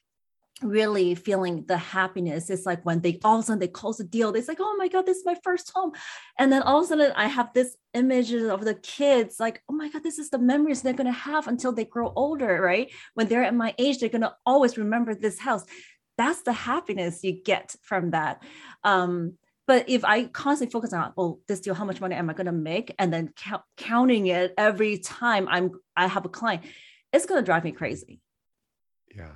[0.62, 2.50] really feeling the happiness?
[2.50, 4.76] It's like when they all of a sudden they close the deal it's like oh
[4.76, 5.92] my god this is my first home.
[6.38, 9.74] And then all of a sudden i have this images of the kids like oh
[9.74, 12.92] my god this is the memories they're going to have until they grow older right?
[13.14, 15.64] When they're at my age they're going to always remember this house.
[16.16, 18.42] That's the happiness you get from that.
[18.84, 19.34] Um,
[19.66, 22.46] but if I constantly focus on, oh, this deal, how much money am I going
[22.46, 26.62] to make, and then count, counting it every time I'm I have a client,
[27.12, 28.20] it's going to drive me crazy.
[29.14, 29.32] Yeah.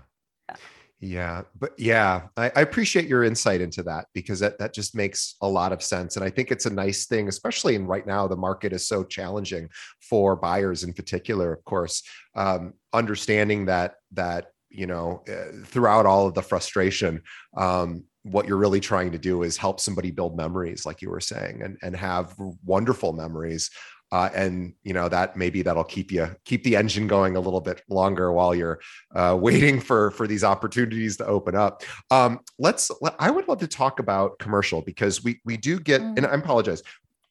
[0.48, 0.56] yeah.
[1.00, 5.36] Yeah, but yeah, I, I, appreciate your insight into that because that, that just makes
[5.40, 6.16] a lot of sense.
[6.16, 9.04] And I think it's a nice thing, especially in right now, the market is so
[9.04, 9.68] challenging
[10.00, 12.02] for buyers in particular, of course,
[12.34, 17.22] um, understanding that, that, you know, uh, throughout all of the frustration,
[17.56, 21.20] um, what you're really trying to do is help somebody build memories like you were
[21.20, 23.70] saying and and have wonderful memories
[24.10, 27.60] uh, and you know that maybe that'll keep you keep the engine going a little
[27.60, 28.80] bit longer while you're
[29.14, 31.82] uh, waiting for for these opportunities to open up.
[32.10, 36.26] Um, let's i would love to talk about commercial because we we do get and
[36.26, 36.82] i apologize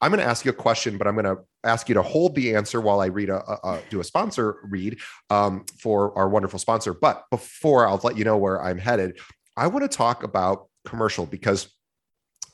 [0.01, 2.35] i'm going to ask you a question but i'm going to ask you to hold
[2.35, 6.29] the answer while i read a, a, a do a sponsor read um, for our
[6.29, 6.93] wonderful sponsor.
[6.93, 9.19] But before i'll let you know where i'm headed.
[9.55, 11.67] I want to talk about commercial because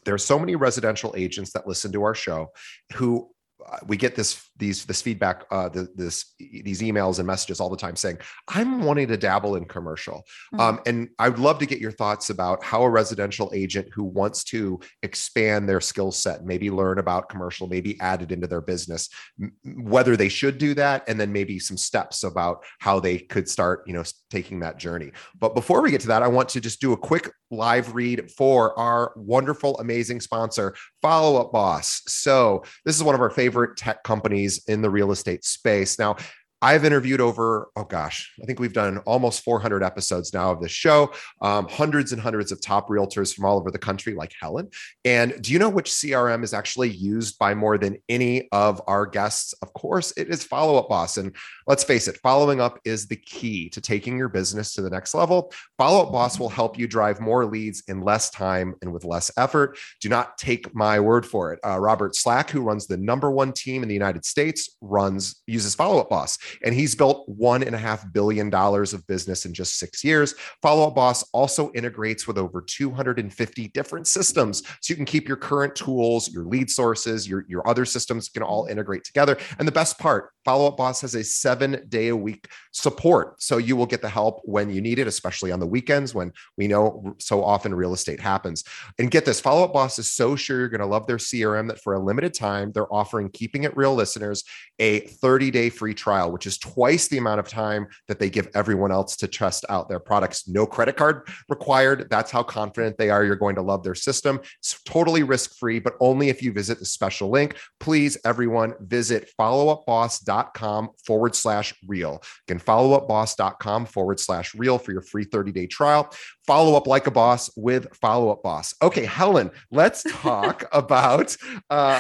[0.06, 2.52] there are so many residential agents that listen to our show
[2.94, 3.30] who
[3.66, 7.70] uh, we get this these this feedback uh the, this these emails and messages all
[7.70, 8.18] the time saying
[8.50, 10.60] i'm wanting to dabble in commercial mm-hmm.
[10.60, 14.04] um, and i would love to get your thoughts about how a residential agent who
[14.04, 18.62] wants to expand their skill set maybe learn about commercial maybe add it into their
[18.62, 19.08] business
[19.42, 23.48] m- whether they should do that and then maybe some steps about how they could
[23.48, 26.60] start you know taking that journey but before we get to that i want to
[26.60, 32.64] just do a quick live read for our wonderful amazing sponsor follow up boss so
[32.86, 36.00] this is one of our favorite tech companies in the real estate space.
[36.00, 36.16] Now,
[36.64, 40.72] I've interviewed over, oh gosh, I think we've done almost 400 episodes now of this
[40.72, 44.70] show, um, hundreds and hundreds of top realtors from all over the country, like Helen.
[45.04, 49.06] And do you know which CRM is actually used by more than any of our
[49.06, 49.54] guests?
[49.62, 51.18] Of course, it is Follow Up Boss.
[51.18, 51.36] And
[51.68, 55.14] let's face it, following up is the key to taking your business to the next
[55.14, 55.52] level.
[55.78, 59.30] Follow Up Boss will help you drive more leads in less time and with less
[59.36, 59.78] effort.
[60.00, 61.60] Do not take my word for it.
[61.62, 65.76] Uh, Robert Slack, who runs the number one team in the United States, runs uses
[65.76, 69.54] Follow Up Boss, and he's built one and a half billion dollars of business in
[69.54, 70.36] just six years.
[70.62, 75.38] Follow Up Boss also integrates with over 250 different systems, so you can keep your
[75.38, 79.38] current tools, your lead sources, your your other systems can all integrate together.
[79.60, 83.58] And the best part, Follow Up Boss has a seven day a week support, so
[83.58, 86.68] you will get the help when you need it, especially on the weekends when we
[86.68, 88.64] know so often real estate happens.
[89.00, 91.68] And get this, Follow Up Boss is so sure you're going to love their CRM
[91.70, 94.44] that for a limited time they're offering Keeping It Real listeners
[94.80, 98.50] a 30 day free trial, which is twice the amount of time that they give
[98.56, 100.48] everyone else to test out their products.
[100.48, 102.08] No credit card required.
[102.10, 104.40] That's how confident they are you're going to love their system.
[104.60, 107.58] It's totally risk free, but only if you visit the special link.
[107.80, 112.22] Please, everyone, visit followupboss.com forward slash real.
[112.48, 116.12] Again, followupboss.com forward slash real for your free 30 day trial.
[116.46, 118.74] Follow up like a boss with Follow Up Boss.
[118.82, 121.36] Okay, Helen, let's talk about.
[121.70, 122.00] Uh,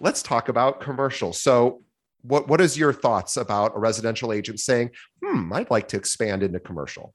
[0.00, 1.40] let's talk about commercials.
[1.40, 1.83] So
[2.24, 4.90] what what is your thoughts about a residential agent saying,
[5.22, 7.14] "Hmm, I'd like to expand into commercial"?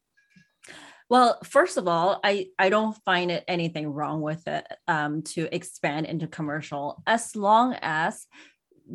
[1.10, 5.54] Well, first of all, I I don't find it anything wrong with it um, to
[5.54, 8.28] expand into commercial as long as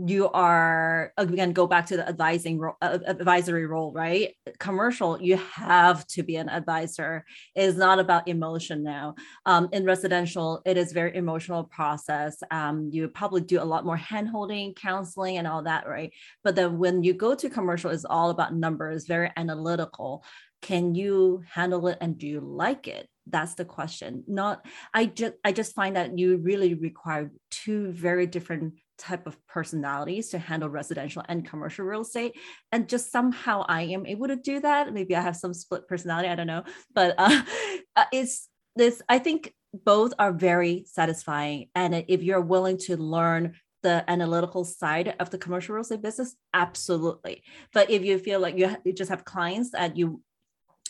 [0.07, 4.35] you are again go back to the advising role, uh, advisory role right?
[4.59, 7.24] Commercial you have to be an advisor.
[7.54, 9.14] It is not about emotion now.
[9.46, 12.42] Um, in residential it is very emotional process.
[12.50, 16.12] Um, you probably do a lot more hand holding counseling and all that right?
[16.42, 20.24] But then when you go to commercial it's all about numbers very analytical.
[20.62, 23.07] Can you handle it and do you like it?
[23.26, 24.24] That's the question.
[24.26, 29.37] Not i just i just find that you really require two very different type of
[29.46, 32.33] personalities to handle residential and commercial real estate.
[32.72, 34.92] And just somehow i am able to do that.
[34.92, 36.64] Maybe i have some split personality i don't know.
[36.94, 37.42] But uh,
[37.96, 39.52] uh, it's this i think
[39.85, 41.68] both are very satisfying.
[41.74, 46.35] And if you're willing to learn the analytical side of the commercial real estate business
[46.54, 47.42] absolutely.
[47.72, 50.22] But if you feel like you, you just have clients that you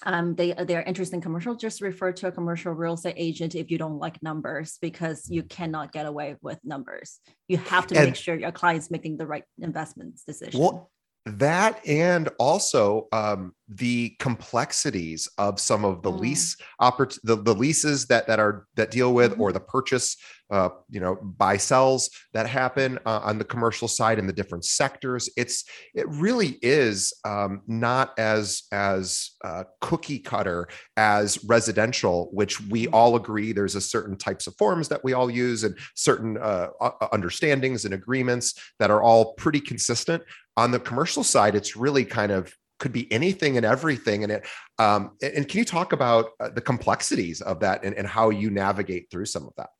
[0.03, 3.71] um, they they're interested in commercial, just refer to a commercial real estate agent if
[3.71, 7.21] you don't like numbers because you cannot get away with numbers.
[7.49, 10.61] You have to and, make sure your client's making the right investments decision.
[10.61, 10.91] Well,
[11.27, 16.21] that and also um, the complexities of some of the mm.
[16.21, 19.41] lease oppor- the, the leases that that are that deal with mm-hmm.
[19.41, 20.19] or the purchase
[20.51, 24.67] uh, you know buy sells that happen uh, on the commercial side in the different
[24.67, 32.61] sectors it's it really is um, not as as uh, cookie cutter as residential which
[32.61, 32.95] we mm-hmm.
[32.95, 36.69] all agree there's a certain types of forms that we all use and certain uh,
[37.13, 40.23] understandings and agreements that are all pretty consistent
[40.57, 44.47] on the commercial side it's really kind of could be anything and everything and it.
[44.79, 48.51] Um, and can you talk about uh, the complexities of that and, and how you
[48.51, 49.71] navigate through some of that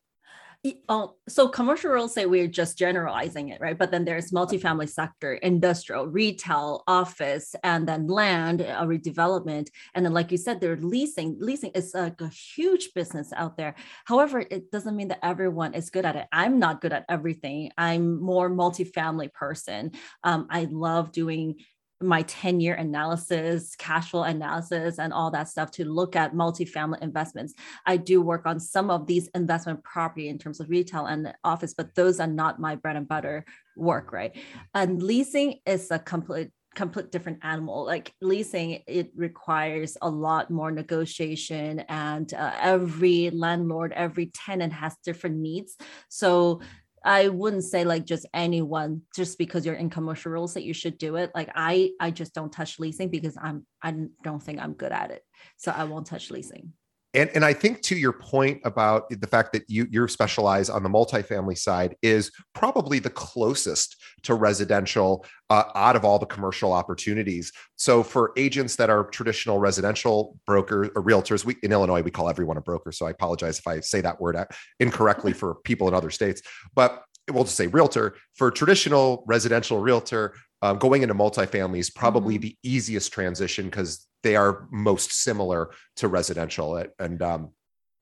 [0.89, 3.77] Oh, so commercial real estate, we're just generalizing it, right?
[3.77, 9.69] But then there's multifamily sector, industrial, retail, office, and then land, uh, redevelopment.
[9.95, 11.37] And then, like you said, they're leasing.
[11.39, 13.75] Leasing is like a huge business out there.
[14.07, 16.29] However, it doesn't mean that everyone is good at it.
[16.33, 17.71] I'm not good at everything.
[17.77, 19.93] I'm more multifamily person.
[20.23, 21.57] Um, I love doing
[22.05, 27.03] my 10 year analysis, cash flow analysis, and all that stuff to look at multifamily
[27.03, 27.55] investments.
[27.87, 31.75] I do work on some of these investment property in terms of retail and office,
[31.75, 33.45] but those are not my bread and butter
[33.77, 34.37] work, right?
[34.75, 40.71] And leasing is a complete complete different animal like leasing it requires a lot more
[40.71, 45.77] negotiation and uh, every landlord every tenant has different needs
[46.09, 46.61] so
[47.05, 50.97] I wouldn't say like just anyone just because you're in commercial real estate you should
[50.97, 51.31] do it.
[51.35, 55.11] Like I I just don't touch leasing because I'm I don't think I'm good at
[55.11, 55.23] it.
[55.59, 56.73] So I won't touch leasing.
[57.15, 60.83] And, and I think to your point about the fact that you you're specialized on
[60.83, 66.73] the multifamily side is probably the closest to residential uh, out of all the commercial
[66.73, 67.53] opportunities.
[67.77, 72.29] So for agents that are traditional residential brokers or realtors, we in Illinois we call
[72.29, 72.91] everyone a broker.
[72.91, 74.37] So I apologize if I say that word
[74.81, 76.43] incorrectly for people in other states.
[76.75, 82.35] But we'll just say realtor for traditional residential realtor um, going into multifamily is probably
[82.35, 82.43] mm-hmm.
[82.43, 86.85] the easiest transition because they are most similar to residential.
[86.99, 87.51] And um,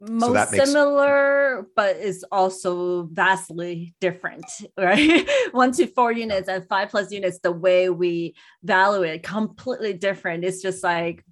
[0.01, 0.71] most so makes...
[0.71, 4.47] similar, but is also vastly different,
[4.79, 5.29] right?
[5.51, 10.45] One to four units and five plus units, the way we value it completely different.
[10.45, 11.23] It's just like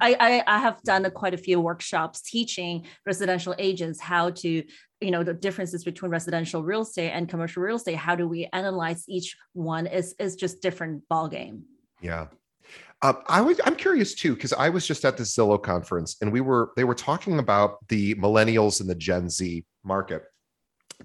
[0.00, 4.62] I, I, I have done a, quite a few workshops teaching residential agents how to
[5.00, 8.46] you know the differences between residential real estate and commercial real estate how do we
[8.52, 11.64] analyze each one is is just different ball game
[12.02, 12.26] yeah
[13.02, 16.30] um, I was I'm curious too because I was just at the Zillow conference and
[16.32, 20.24] we were they were talking about the millennials and the Gen Z market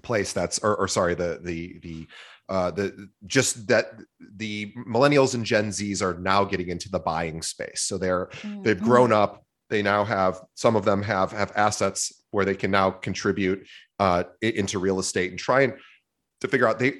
[0.02, 2.06] place that's or, or sorry the the the
[2.48, 3.92] uh, the just that
[4.36, 7.82] the millennials and Gen Zs are now getting into the buying space.
[7.82, 8.62] So they're mm-hmm.
[8.62, 9.44] they've grown up.
[9.68, 13.66] They now have some of them have have assets where they can now contribute
[13.98, 15.74] uh, into real estate and try and
[16.40, 16.94] to figure out they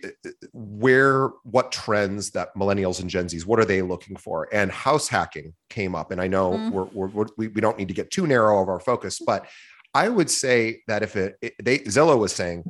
[0.53, 5.09] where what trends that millennials and gen z's what are they looking for and house
[5.09, 6.71] hacking came up and i know mm.
[6.71, 9.47] we're, we're, we're, we, we don't need to get too narrow of our focus but
[9.95, 12.65] i would say that if it, it they zillow was saying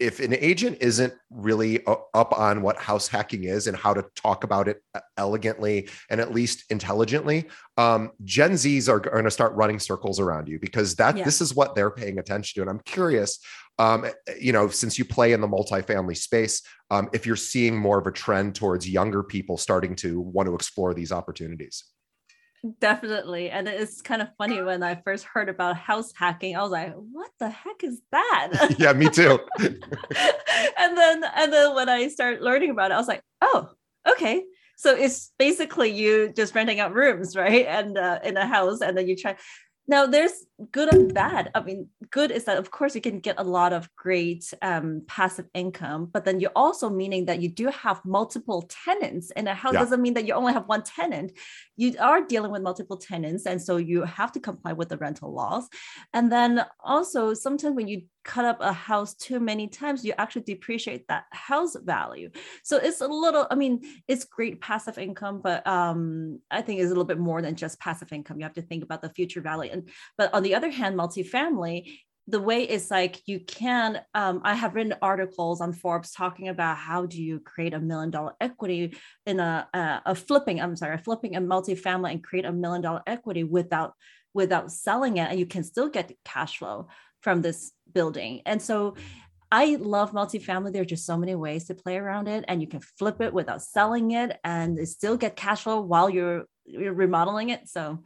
[0.00, 4.42] if an agent isn't really up on what house hacking is and how to talk
[4.42, 9.54] about it uh, elegantly and at least intelligently, um, Gen Zs are going to start
[9.54, 11.24] running circles around you because that yeah.
[11.24, 12.60] this is what they're paying attention to.
[12.62, 13.38] And I'm curious,
[13.78, 14.06] um,
[14.40, 18.06] you know, since you play in the multifamily space, um, if you're seeing more of
[18.06, 21.84] a trend towards younger people starting to want to explore these opportunities.
[22.80, 23.50] Definitely.
[23.50, 26.94] And it's kind of funny when I first heard about house hacking, I was like,
[26.94, 28.74] what the heck is that?
[28.78, 29.38] yeah, me too.
[29.58, 33.68] and then and then when I started learning about it, I was like, oh,
[34.08, 34.44] okay.
[34.76, 37.66] So it's basically you just renting out rooms, right?
[37.66, 39.36] And uh, in a house, and then you try
[39.86, 40.32] now, there's
[40.72, 41.50] good and bad.
[41.54, 45.02] I mean, good is that, of course, you can get a lot of great um,
[45.06, 49.54] passive income, but then you're also meaning that you do have multiple tenants and a
[49.54, 49.74] house.
[49.74, 49.80] Yeah.
[49.80, 51.32] Doesn't mean that you only have one tenant.
[51.76, 53.44] You are dealing with multiple tenants.
[53.44, 55.68] And so you have to comply with the rental laws.
[56.14, 60.42] And then also, sometimes when you cut up a house too many times, you actually
[60.42, 62.30] depreciate that house value.
[62.62, 66.86] So it's a little, I mean, it's great passive income, but um, I think it's
[66.86, 68.38] a little bit more than just passive income.
[68.38, 69.70] You have to think about the future value.
[69.72, 74.54] And but on the other hand, multifamily, the way is like you can um, i
[74.54, 78.96] have written articles on forbes talking about how do you create a million dollar equity
[79.26, 83.02] in a, a, a flipping i'm sorry flipping a multifamily and create a million dollar
[83.06, 83.92] equity without
[84.32, 86.88] without selling it and you can still get cash flow
[87.24, 88.42] from this building.
[88.46, 88.94] And so
[89.50, 90.72] I love multifamily.
[90.72, 93.32] There are just so many ways to play around it, and you can flip it
[93.32, 97.68] without selling it and still get cash flow while you're you're remodeling it.
[97.68, 98.00] So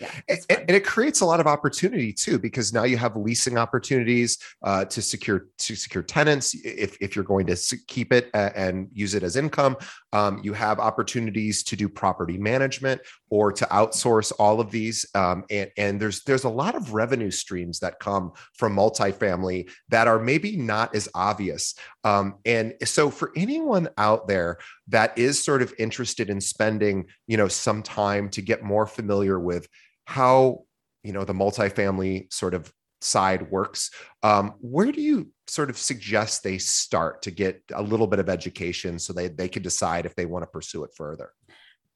[0.00, 3.56] yeah, and, and, it creates a lot of opportunity too because now you have leasing
[3.56, 8.88] opportunities uh, to secure to secure tenants if, if you're going to keep it and
[8.92, 9.76] use it as income
[10.12, 15.44] um, you have opportunities to do property management or to outsource all of these um,
[15.50, 20.18] and, and there's there's a lot of revenue streams that come from multifamily that are
[20.18, 24.58] maybe not as obvious um, and so for anyone out there
[24.88, 29.38] that is sort of interested in spending you know some time to get more familiar
[29.38, 29.68] with
[30.06, 30.64] how
[31.02, 33.90] you know the multifamily sort of side works.
[34.22, 38.30] Um, where do you sort of suggest they start to get a little bit of
[38.30, 41.30] education so they, they can decide if they want to pursue it further?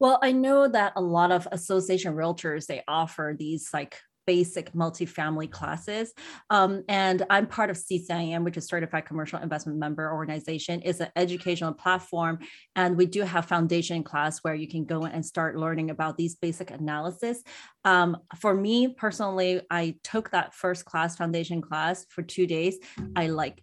[0.01, 5.51] Well i know that a lot of association realtors they offer these like basic multifamily
[5.51, 6.13] classes.
[6.51, 10.83] Um, and I'm part of CCIM, which is Certified Commercial Investment Member Organization.
[10.85, 12.41] It's an educational platform.
[12.77, 16.35] And we do have foundation class where you can go and start learning about these
[16.35, 17.43] basic analysis.
[17.87, 22.77] Um, for me personally, I took that first class, foundation class for two days.
[23.17, 23.63] I like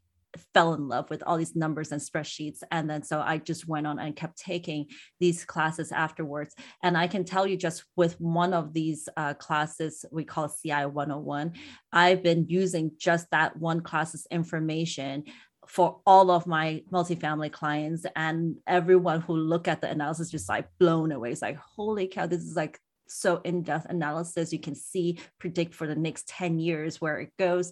[0.53, 2.59] fell in love with all these numbers and spreadsheets.
[2.71, 4.87] And then so I just went on and kept taking
[5.19, 6.55] these classes afterwards.
[6.83, 10.85] And I can tell you just with one of these uh, classes, we call CI
[10.85, 11.53] 101,
[11.91, 15.25] I've been using just that one class's information
[15.67, 20.67] for all of my multifamily clients and everyone who look at the analysis just like
[20.79, 21.31] blown away.
[21.31, 25.87] It's like, holy cow, this is like so in-depth analysis you can see predict for
[25.87, 27.71] the next 10 years where it goes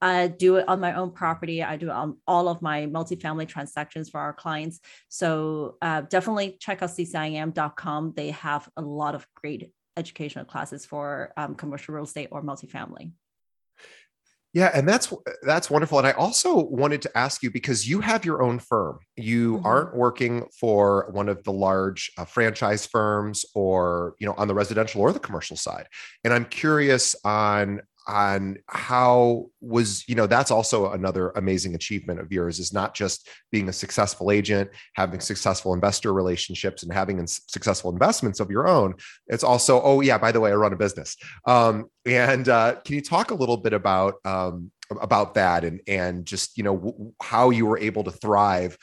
[0.00, 1.62] I do it on my own property.
[1.62, 4.80] I do it on all of my multifamily transactions for our clients.
[5.08, 8.12] So uh, definitely check out ccim.com.
[8.16, 13.12] They have a lot of great educational classes for um, commercial real estate or multifamily.
[14.54, 15.98] Yeah, and that's that's wonderful.
[15.98, 18.98] And I also wanted to ask you because you have your own firm.
[19.16, 19.66] You mm-hmm.
[19.66, 24.54] aren't working for one of the large uh, franchise firms or, you know, on the
[24.54, 25.86] residential or the commercial side.
[26.24, 32.32] And I'm curious on on how was you know that's also another amazing achievement of
[32.32, 37.92] yours is not just being a successful agent having successful investor relationships and having successful
[37.92, 38.94] investments of your own.
[39.26, 41.16] It's also oh yeah by the way i run a business.
[41.46, 46.24] Um, and uh, can you talk a little bit about um, about that and and
[46.24, 48.76] just you know w- how you were able to thrive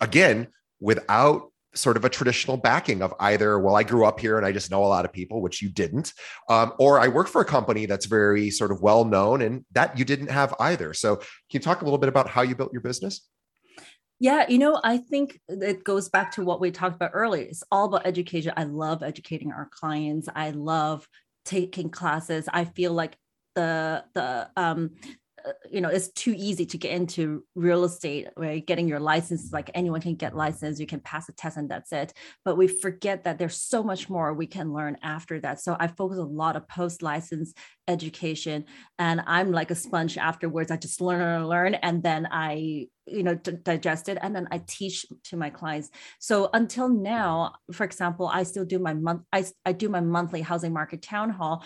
[0.00, 0.48] again
[0.80, 4.52] without sort of a traditional backing of either well i grew up here and i
[4.52, 6.12] just know a lot of people which you didn't
[6.48, 9.98] um, or i work for a company that's very sort of well known and that
[9.98, 12.72] you didn't have either so can you talk a little bit about how you built
[12.72, 13.28] your business
[14.20, 17.42] yeah, you know, I think it goes back to what we talked about earlier.
[17.42, 18.52] It's all about education.
[18.56, 20.28] I love educating our clients.
[20.32, 21.08] I love
[21.44, 22.48] taking classes.
[22.52, 23.16] I feel like
[23.56, 24.92] the the um
[25.70, 28.66] you know it's too easy to get into real estate where right?
[28.66, 31.92] getting your license like anyone can get license you can pass a test and that's
[31.92, 32.12] it.
[32.44, 35.60] But we forget that there's so much more we can learn after that.
[35.60, 37.54] So i focus a lot of post license
[37.88, 38.64] education
[38.98, 40.70] and i'm like a sponge afterwards.
[40.70, 44.46] I just learn and learn and then i you know d- digest it and then
[44.50, 45.90] i teach to my clients.
[46.18, 50.42] So until now for example i still do my month I, I do my monthly
[50.42, 51.64] housing market town hall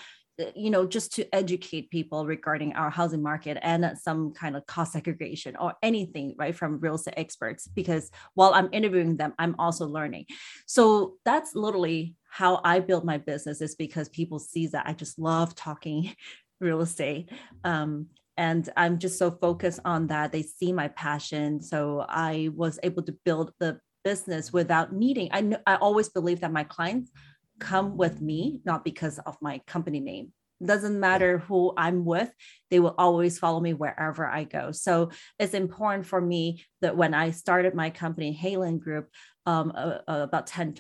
[0.55, 4.93] you know just to educate people regarding our housing market and some kind of cost
[4.93, 9.87] segregation or anything right from real estate experts because while i'm interviewing them i'm also
[9.87, 10.27] learning.
[10.67, 15.19] So that's literally how i build my business is because people see that i just
[15.19, 16.15] love talking
[16.61, 17.31] real estate
[17.65, 18.07] um,
[18.37, 20.33] and i'm just so focused on that.
[20.33, 21.63] They see my passion.
[21.63, 26.53] So i was able to build the business without needing i i always believe that
[26.53, 27.11] my clients
[27.59, 30.33] come with me, not because of my company name.
[30.61, 32.31] It Doesn't matter who I'm with,
[32.71, 34.73] they will always follow me wherever I go.
[34.73, 39.09] So it's important for me that when I started my company, Haylen Group,
[39.45, 40.77] um, uh, uh, about 10,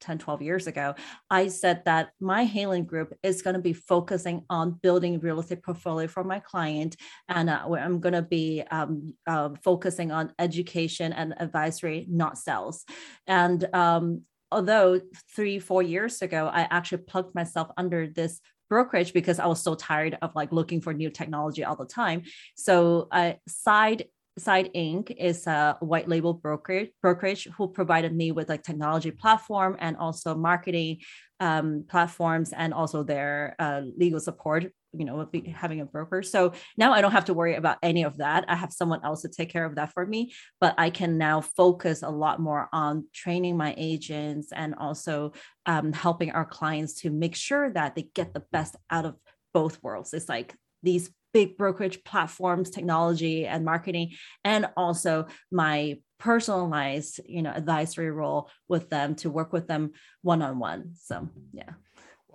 [0.00, 0.94] 10, 12 years ago,
[1.28, 5.62] I said that my Haylen Group is going to be focusing on building real estate
[5.62, 6.96] portfolio for my client.
[7.28, 12.84] And uh, I'm going to be um, uh, focusing on education and advisory, not sales.
[13.26, 15.00] And um, although
[15.34, 19.74] three, four years ago, I actually plugged myself under this brokerage because I was so
[19.74, 22.22] tired of like looking for new technology all the time.
[22.56, 24.06] So uh, side
[24.38, 25.10] Side Inc.
[25.16, 30.34] is a white label brokerage brokerage who provided me with like technology platform and also
[30.34, 30.98] marketing
[31.40, 36.22] um, platforms and also their uh, legal support you know having a broker.
[36.22, 38.44] So now i don't have to worry about any of that.
[38.48, 41.40] I have someone else to take care of that for me but i can now
[41.40, 45.32] focus a lot more on training my agents and also
[45.66, 49.16] um, helping our clients to make sure that they get the best out of
[49.52, 50.12] both worlds.
[50.12, 54.12] It's like these big brokerage platforms technology and marketing
[54.44, 60.40] and also my personalized you know advisory role with them to work with them one
[60.40, 61.72] on one so yeah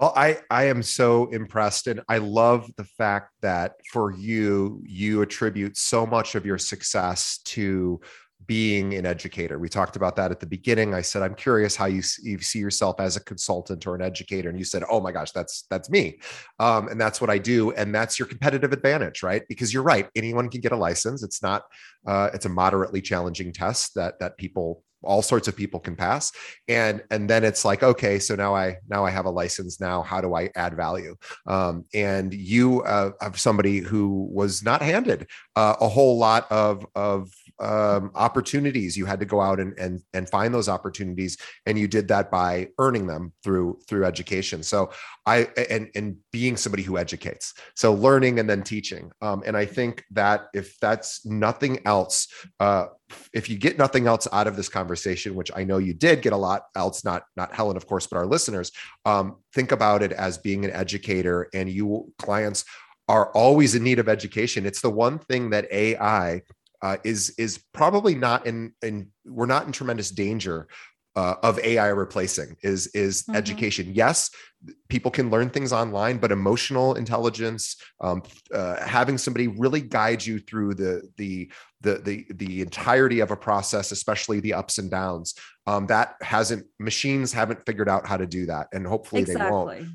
[0.02, 5.22] well, I I am so impressed, and I love the fact that for you, you
[5.22, 8.02] attribute so much of your success to
[8.47, 9.60] being an educator.
[9.60, 10.93] We talked about that at the beginning.
[10.93, 14.49] I said, I'm curious how you, you see yourself as a consultant or an educator.
[14.49, 16.20] And you said, oh my gosh, that's, that's me.
[16.60, 17.72] Um, and that's what I do.
[17.74, 19.43] And that's your competitive advantage, right?
[19.47, 20.10] Because you're right.
[20.16, 21.24] Anyone can get a license.
[21.24, 21.64] It's not,
[22.08, 26.32] uh, it's a moderately challenging test that, that people all sorts of people can pass.
[26.68, 29.80] And and then it's like okay so now i now i have a license.
[29.80, 31.16] Now how do i add value?
[31.47, 36.86] Um, and you uh, have somebody who was not handed uh, a whole lot of
[36.95, 38.97] of um, opportunities.
[38.97, 42.32] You had to go out and, and and find those opportunities and you did that
[42.32, 44.64] by earning them through through education.
[44.64, 44.91] So
[45.26, 47.54] i and and being somebody who educates.
[47.76, 49.12] So learning and then teaching.
[49.22, 52.28] Um, and i think that if that's nothing else
[52.60, 52.88] uh,
[53.34, 56.34] if you get nothing else out of this conversation which i know you did get
[56.34, 58.72] a lot else not not helen of course but our listeners
[59.05, 62.66] um, think about it as being an educator and you clients
[63.12, 64.66] are always in need of education.
[64.66, 66.41] It's the one thing that ai
[66.82, 70.68] uh, is is probably not in in we're not in tremendous danger
[71.16, 73.36] uh, of AI replacing is is mm-hmm.
[73.36, 73.91] education.
[73.93, 74.30] Yes,
[74.89, 80.39] people can learn things online, but emotional intelligence, um, uh, having somebody really guide you
[80.39, 81.51] through the the
[81.82, 85.36] the the the entirety of a process, especially the ups and downs,
[85.68, 89.45] um, that hasn't machines haven't figured out how to do that, and hopefully exactly.
[89.45, 89.88] they won't.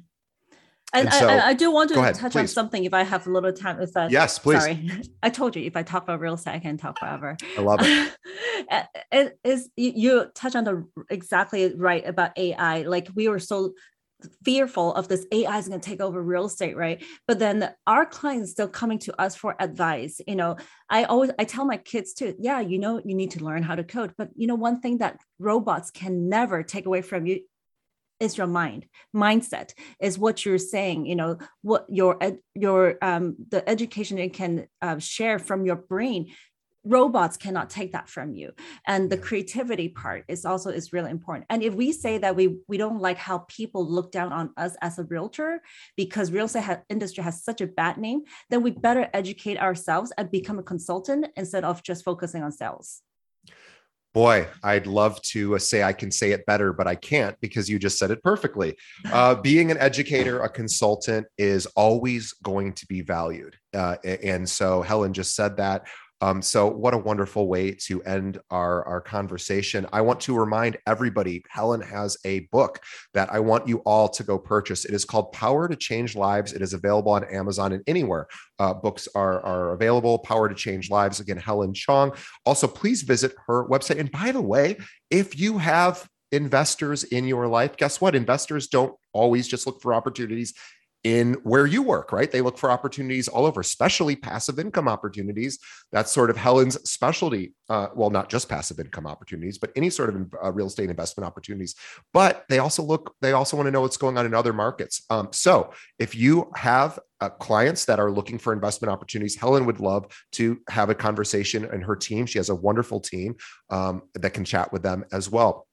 [0.92, 2.40] And, and so, I, I, do want to ahead, touch please.
[2.40, 3.80] on something if I have a little time.
[3.80, 4.60] If that, yes, please.
[4.60, 4.90] Sorry,
[5.22, 7.36] I told you if I talk about real estate, I can talk forever.
[7.58, 8.16] I love it.
[9.12, 12.82] it is you, you touch on the exactly right about AI.
[12.82, 13.72] Like we were so
[14.44, 17.04] fearful of this AI is going to take over real estate, right?
[17.26, 20.20] But then our clients still coming to us for advice.
[20.26, 20.56] You know,
[20.88, 23.74] I always I tell my kids too, yeah, you know, you need to learn how
[23.74, 27.40] to code, but you know, one thing that robots can never take away from you
[28.20, 28.86] is your mind.
[29.14, 32.18] Mindset is what you're saying you know what your
[32.54, 36.32] your um the education it can uh, share from your brain.
[36.84, 38.52] Robots cannot take that from you.
[38.86, 41.46] And the creativity part is also is really important.
[41.50, 44.76] And if we say that we we don't like how people look down on us
[44.80, 45.60] as a realtor
[45.96, 50.12] because real estate ha- industry has such a bad name then we better educate ourselves
[50.16, 53.02] and become a consultant instead of just focusing on sales
[54.16, 57.68] Boy, I'd love to uh, say I can say it better, but I can't because
[57.68, 58.74] you just said it perfectly.
[59.12, 63.56] Uh, being an educator, a consultant is always going to be valued.
[63.74, 65.86] Uh, and so Helen just said that.
[66.20, 69.86] Um, so, what a wonderful way to end our, our conversation.
[69.92, 72.80] I want to remind everybody Helen has a book
[73.12, 74.84] that I want you all to go purchase.
[74.84, 76.52] It is called Power to Change Lives.
[76.52, 80.18] It is available on Amazon and anywhere uh, books are, are available.
[80.20, 81.20] Power to Change Lives.
[81.20, 82.12] Again, Helen Chong.
[82.46, 84.00] Also, please visit her website.
[84.00, 84.78] And by the way,
[85.10, 88.14] if you have investors in your life, guess what?
[88.14, 90.54] Investors don't always just look for opportunities
[91.06, 92.32] in where you work, right?
[92.32, 95.60] They look for opportunities all over, especially passive income opportunities.
[95.92, 97.54] That's sort of Helen's specialty.
[97.68, 101.24] Uh, well, not just passive income opportunities, but any sort of uh, real estate investment
[101.24, 101.76] opportunities.
[102.12, 105.04] But they also look, they also want to know what's going on in other markets.
[105.08, 109.78] Um, so if you have uh, clients that are looking for investment opportunities, Helen would
[109.78, 112.26] love to have a conversation and her team.
[112.26, 113.36] She has a wonderful team
[113.70, 115.68] um, that can chat with them as well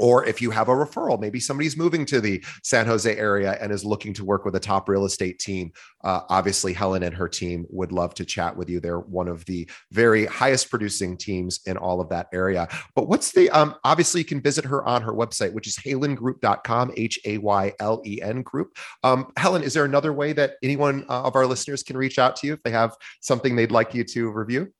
[0.00, 3.70] or if you have a referral, maybe somebody's moving to the San Jose area and
[3.70, 5.72] is looking to work with a top real estate team.
[6.02, 8.80] Uh, obviously, Helen and her team would love to chat with you.
[8.80, 12.68] They're one of the very highest producing teams in all of that area.
[12.94, 16.92] But what's the, um, obviously, you can visit her on her website, which is haylengroup.com,
[16.96, 18.76] H A Y L E N group.
[19.04, 22.36] Um, Helen, is there another way that anyone uh, of our listeners can reach out
[22.36, 24.72] to you if they have something they'd like you to review?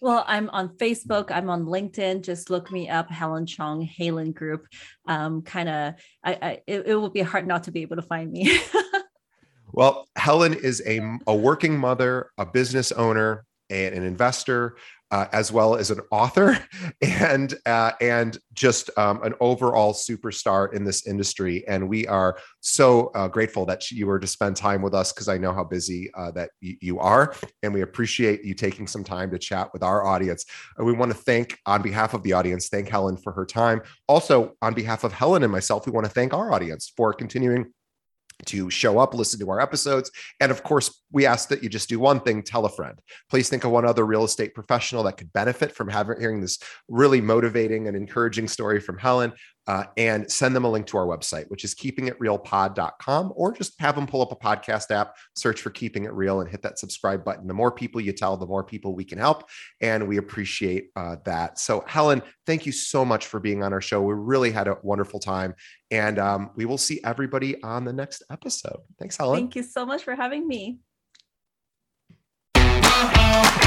[0.00, 1.30] Well, I'm on Facebook.
[1.30, 2.22] I'm on LinkedIn.
[2.22, 4.66] Just look me up, Helen Chong, Haylen Group.
[5.06, 5.94] Um, kind of,
[6.24, 8.60] I, I it, it will be hard not to be able to find me.
[9.72, 14.76] well, Helen is a, a working mother, a business owner, and an investor
[15.10, 16.58] uh, as well as an author
[17.02, 21.64] and uh, and just um, an overall superstar in this industry.
[21.66, 25.28] And we are so uh, grateful that you were to spend time with us because
[25.28, 29.04] I know how busy uh, that y- you are, and we appreciate you taking some
[29.04, 30.44] time to chat with our audience.
[30.76, 33.82] And we want to thank, on behalf of the audience, thank Helen for her time.
[34.08, 37.72] Also, on behalf of Helen and myself, we want to thank our audience for continuing
[38.46, 40.10] to show up, listen to our episodes.
[40.40, 43.00] And of course, we ask that you just do one thing tell a friend.
[43.28, 46.58] Please think of one other real estate professional that could benefit from having hearing this
[46.88, 49.32] really motivating and encouraging story from Helen
[49.66, 53.94] uh, and send them a link to our website, which is keepingitrealpod.com, or just have
[53.94, 57.24] them pull up a podcast app, search for Keeping It Real, and hit that subscribe
[57.24, 57.46] button.
[57.46, 59.48] The more people you tell, the more people we can help.
[59.80, 61.58] And we appreciate uh, that.
[61.58, 64.02] So, Helen, thank you so much for being on our show.
[64.02, 65.54] We really had a wonderful time.
[65.90, 68.78] And um, we will see everybody on the next episode.
[68.98, 69.36] Thanks, Helen.
[69.36, 70.78] Thank you so much for having me
[73.02, 73.59] oh, oh.